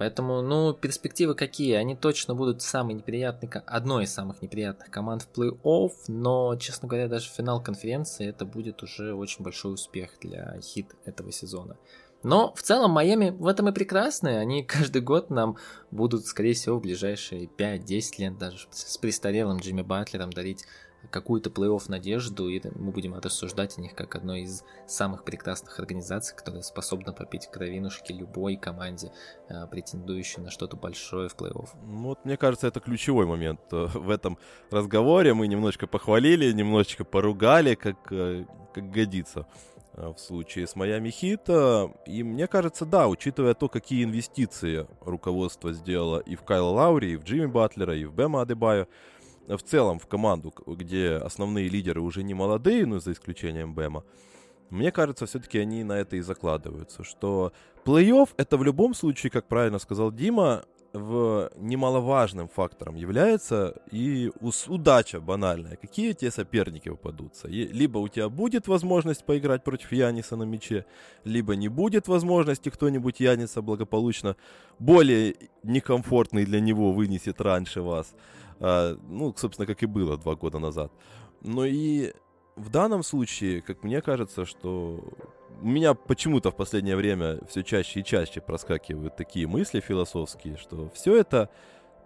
[0.00, 1.74] Поэтому, ну, перспективы какие?
[1.74, 7.06] Они точно будут самой неприятной, одной из самых неприятных команд в плей-офф, но, честно говоря,
[7.06, 11.76] даже финал конференции это будет уже очень большой успех для хит этого сезона.
[12.22, 14.38] Но в целом Майами в этом и прекрасны.
[14.38, 15.58] Они каждый год нам
[15.90, 20.64] будут, скорее всего, в ближайшие 5-10 лет даже с престарелым Джимми Батлером дарить
[21.10, 26.36] какую-то плей-офф надежду, и мы будем рассуждать о них как одной из самых прекрасных организаций,
[26.36, 29.12] которая способна попить кровинушки любой команде,
[29.48, 31.68] э, претендующей на что-то большое в плей-офф.
[31.84, 34.38] Ну, вот мне кажется, это ключевой момент э, в этом
[34.70, 35.34] разговоре.
[35.34, 38.44] Мы немножечко похвалили, немножечко поругали, как, э,
[38.74, 39.46] как годится
[39.92, 41.48] в случае с Майами Хит.
[42.06, 47.16] И мне кажется, да, учитывая то, какие инвестиции руководство сделало и в Кайла Лаури, и
[47.16, 48.86] в Джимми Батлера, и в Бема Адебайо,
[49.56, 54.04] в целом в команду, где основные лидеры уже не молодые, ну, за исключением Бэма,
[54.70, 57.52] мне кажется, все-таки они на это и закладываются, что
[57.84, 64.32] плей-офф это в любом случае, как правильно сказал Дима, в немаловажным фактором является и
[64.66, 65.76] удача банальная.
[65.76, 67.48] Какие тебе соперники попадутся?
[67.48, 70.86] Либо у тебя будет возможность поиграть против Яниса на мяче,
[71.24, 74.36] либо не будет возможности кто-нибудь Яниса благополучно
[74.78, 78.12] более некомфортный для него вынесет раньше вас.
[78.60, 80.92] А, ну, собственно, как и было два года назад.
[81.42, 82.12] Но и
[82.56, 85.02] в данном случае, как мне кажется, что
[85.62, 90.90] у меня почему-то в последнее время все чаще и чаще проскакивают такие мысли философские, что
[90.94, 91.48] все это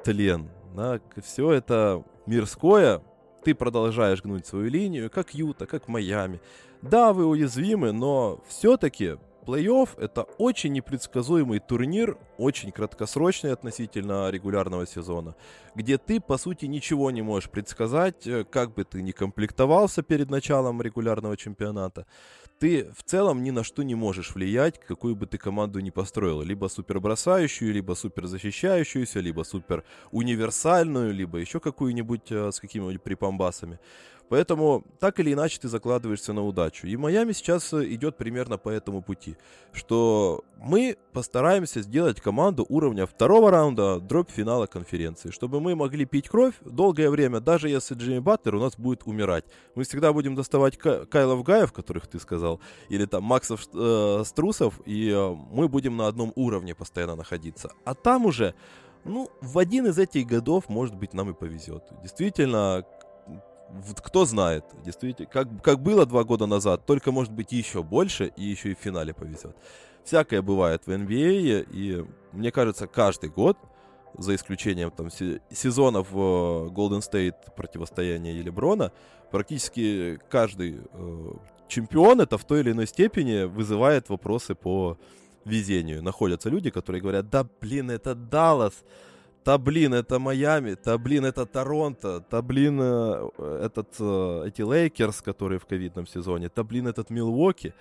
[0.05, 3.03] тлен, да, все это мирское,
[3.45, 6.41] ты продолжаешь гнуть свою линию, как Юта, как Майами.
[6.83, 9.17] Да, вы уязвимы, но все-таки
[9.47, 15.35] Плей-офф— это очень непредсказуемый турнир, очень краткосрочный относительно регулярного сезона,
[15.75, 20.31] где ты, по сути, ничего не можешь предсказать, э, как бы ты ни комплектовался перед
[20.31, 22.07] началом регулярного чемпионата.
[22.59, 26.41] Ты в целом ни на что не можешь влиять, какую бы ты команду ни построил.
[26.41, 33.03] Либо супер бросающую, либо супер защищающуюся, либо супер универсальную, либо еще какую-нибудь э, с какими-нибудь
[33.03, 33.79] припомбасами.
[34.29, 36.87] Поэтому так или иначе ты закладываешься на удачу.
[36.87, 39.37] И Майами сейчас э, идет примерно по этому пути,
[39.73, 46.29] что мы постараемся сделать команду уровня второго раунда дробь финала конференции, чтобы мы могли пить
[46.29, 49.45] кровь долгое время, даже если Джимми Баттер у нас будет умирать.
[49.75, 55.11] Мы всегда будем доставать Кайлов Гаев, которых ты сказал, или там Максов э, Струсов, и
[55.11, 57.73] э, мы будем на одном уровне постоянно находиться.
[57.85, 58.55] А там уже
[59.05, 61.85] ну, в один из этих годов, может быть, нам и повезет.
[62.03, 62.85] Действительно,
[64.03, 68.45] кто знает, действительно, как, как было два года назад, только может быть еще больше и
[68.45, 69.57] еще и в финале повезет.
[70.05, 73.57] Всякое бывает в NBA, а, и мне кажется, каждый год,
[74.17, 78.93] за исключением там сезонов э, Golden State противостояния Леброна,
[79.31, 81.33] практически каждый э,
[81.69, 84.99] чемпион это в той или иной степени вызывает вопросы по
[85.45, 86.03] везению.
[86.03, 88.85] Находятся люди, которые говорят, да блин, это Даллас,
[89.45, 93.31] да блин, это Майами, да блин, это Торонто, да блин, э,
[93.63, 97.75] этот, э, эти Лейкерс, которые в ковидном сезоне, да блин, этот Милуоки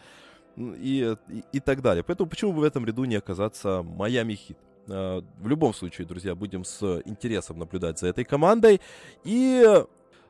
[0.57, 2.03] и, и, и так далее.
[2.03, 4.57] Поэтому почему бы в этом ряду не оказаться Майами Хит?
[4.87, 8.81] Э, в любом случае, друзья, будем с интересом наблюдать за этой командой.
[9.23, 9.63] И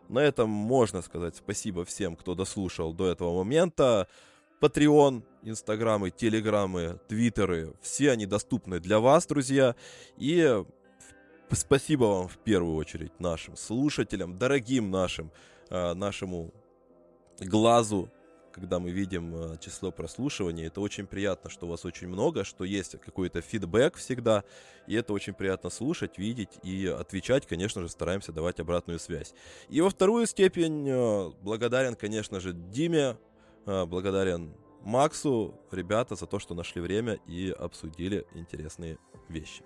[0.09, 4.07] на этом можно сказать спасибо всем, кто дослушал до этого момента.
[4.61, 9.75] Patreon, инстаграмы, телеграммы, твиттеры, все они доступны для вас, друзья.
[10.15, 10.63] И
[11.51, 15.31] спасибо вам в первую очередь нашим слушателям, дорогим нашим,
[15.69, 16.53] э, нашему
[17.39, 18.09] глазу,
[18.51, 20.67] когда мы видим э, число прослушиваний.
[20.67, 24.43] Это очень приятно, что у вас очень много, что есть какой-то фидбэк всегда.
[24.87, 27.47] И это очень приятно слушать, видеть и отвечать.
[27.47, 29.33] Конечно же, стараемся давать обратную связь.
[29.69, 33.17] И во вторую степень э, благодарен, конечно же, Диме,
[33.65, 38.97] благодарен Максу, ребята, за то, что нашли время и обсудили интересные
[39.29, 39.63] вещи.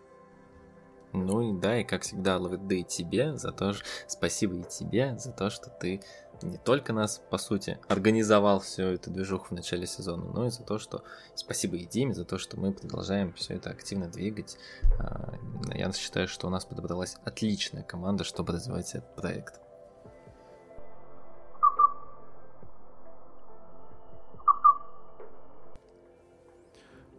[1.26, 5.18] Ну и да, и как всегда, ловит и тебе за то, что спасибо и тебе
[5.18, 6.01] за то, что ты
[6.43, 10.63] не только нас, по сути, организовал всю эту движуху в начале сезона, но и за
[10.63, 11.03] то, что
[11.36, 14.57] спасибо и Диме за то, что мы продолжаем все это активно двигать.
[14.99, 15.34] А,
[15.74, 19.59] я считаю, что у нас подобралась отличная команда, чтобы развивать этот проект.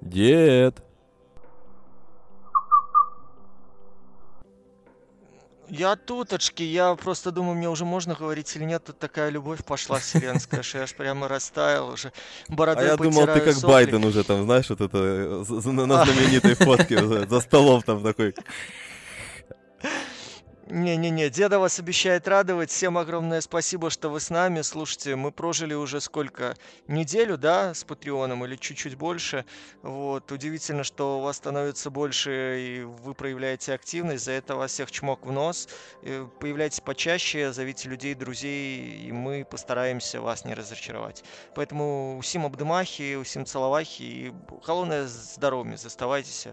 [0.01, 0.88] Дед.
[5.71, 9.99] Я туточки, я просто думаю, мне уже можно говорить или нет, тут такая любовь пошла
[9.99, 12.13] вселенская, что я аж прямо растаял уже.
[12.49, 13.67] А я думал, ты как сопли.
[13.67, 18.35] Байден уже там, знаешь, вот это э, на знаменитой фотке за столом там такой.
[20.68, 22.70] Не-не-не, деда вас обещает радовать.
[22.70, 24.62] Всем огромное спасибо, что вы с нами.
[24.62, 26.56] Слушайте, мы прожили уже сколько?
[26.88, 29.44] Неделю, да, с Патреоном или чуть-чуть больше.
[29.82, 34.24] Вот, удивительно, что у вас становится больше, и вы проявляете активность.
[34.24, 35.68] За это вас всех чмок в нос.
[36.02, 41.26] И появляйтесь почаще, зовите людей, друзей, и мы постараемся вас не разочаровать.
[41.56, 44.34] Поэтому усім абдымахи, усім целовахи, и
[44.66, 46.48] галоўнае здоровье, заставайтесь,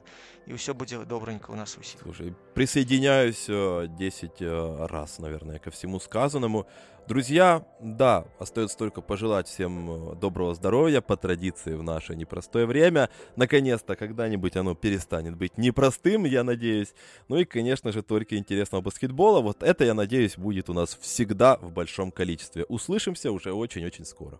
[0.45, 2.01] и все будет добренько у нас у всех.
[2.01, 6.67] Слушай, присоединяюсь э, 10 э, раз, наверное, ко всему сказанному.
[7.07, 13.09] Друзья, да, остается только пожелать всем э, доброго здоровья по традиции в наше непростое время.
[13.35, 16.93] Наконец-то когда-нибудь оно перестанет быть непростым, я надеюсь.
[17.27, 19.41] Ну и, конечно же, только интересного баскетбола.
[19.41, 22.65] Вот это, я надеюсь, будет у нас всегда в большом количестве.
[22.65, 24.39] Услышимся уже очень-очень скоро.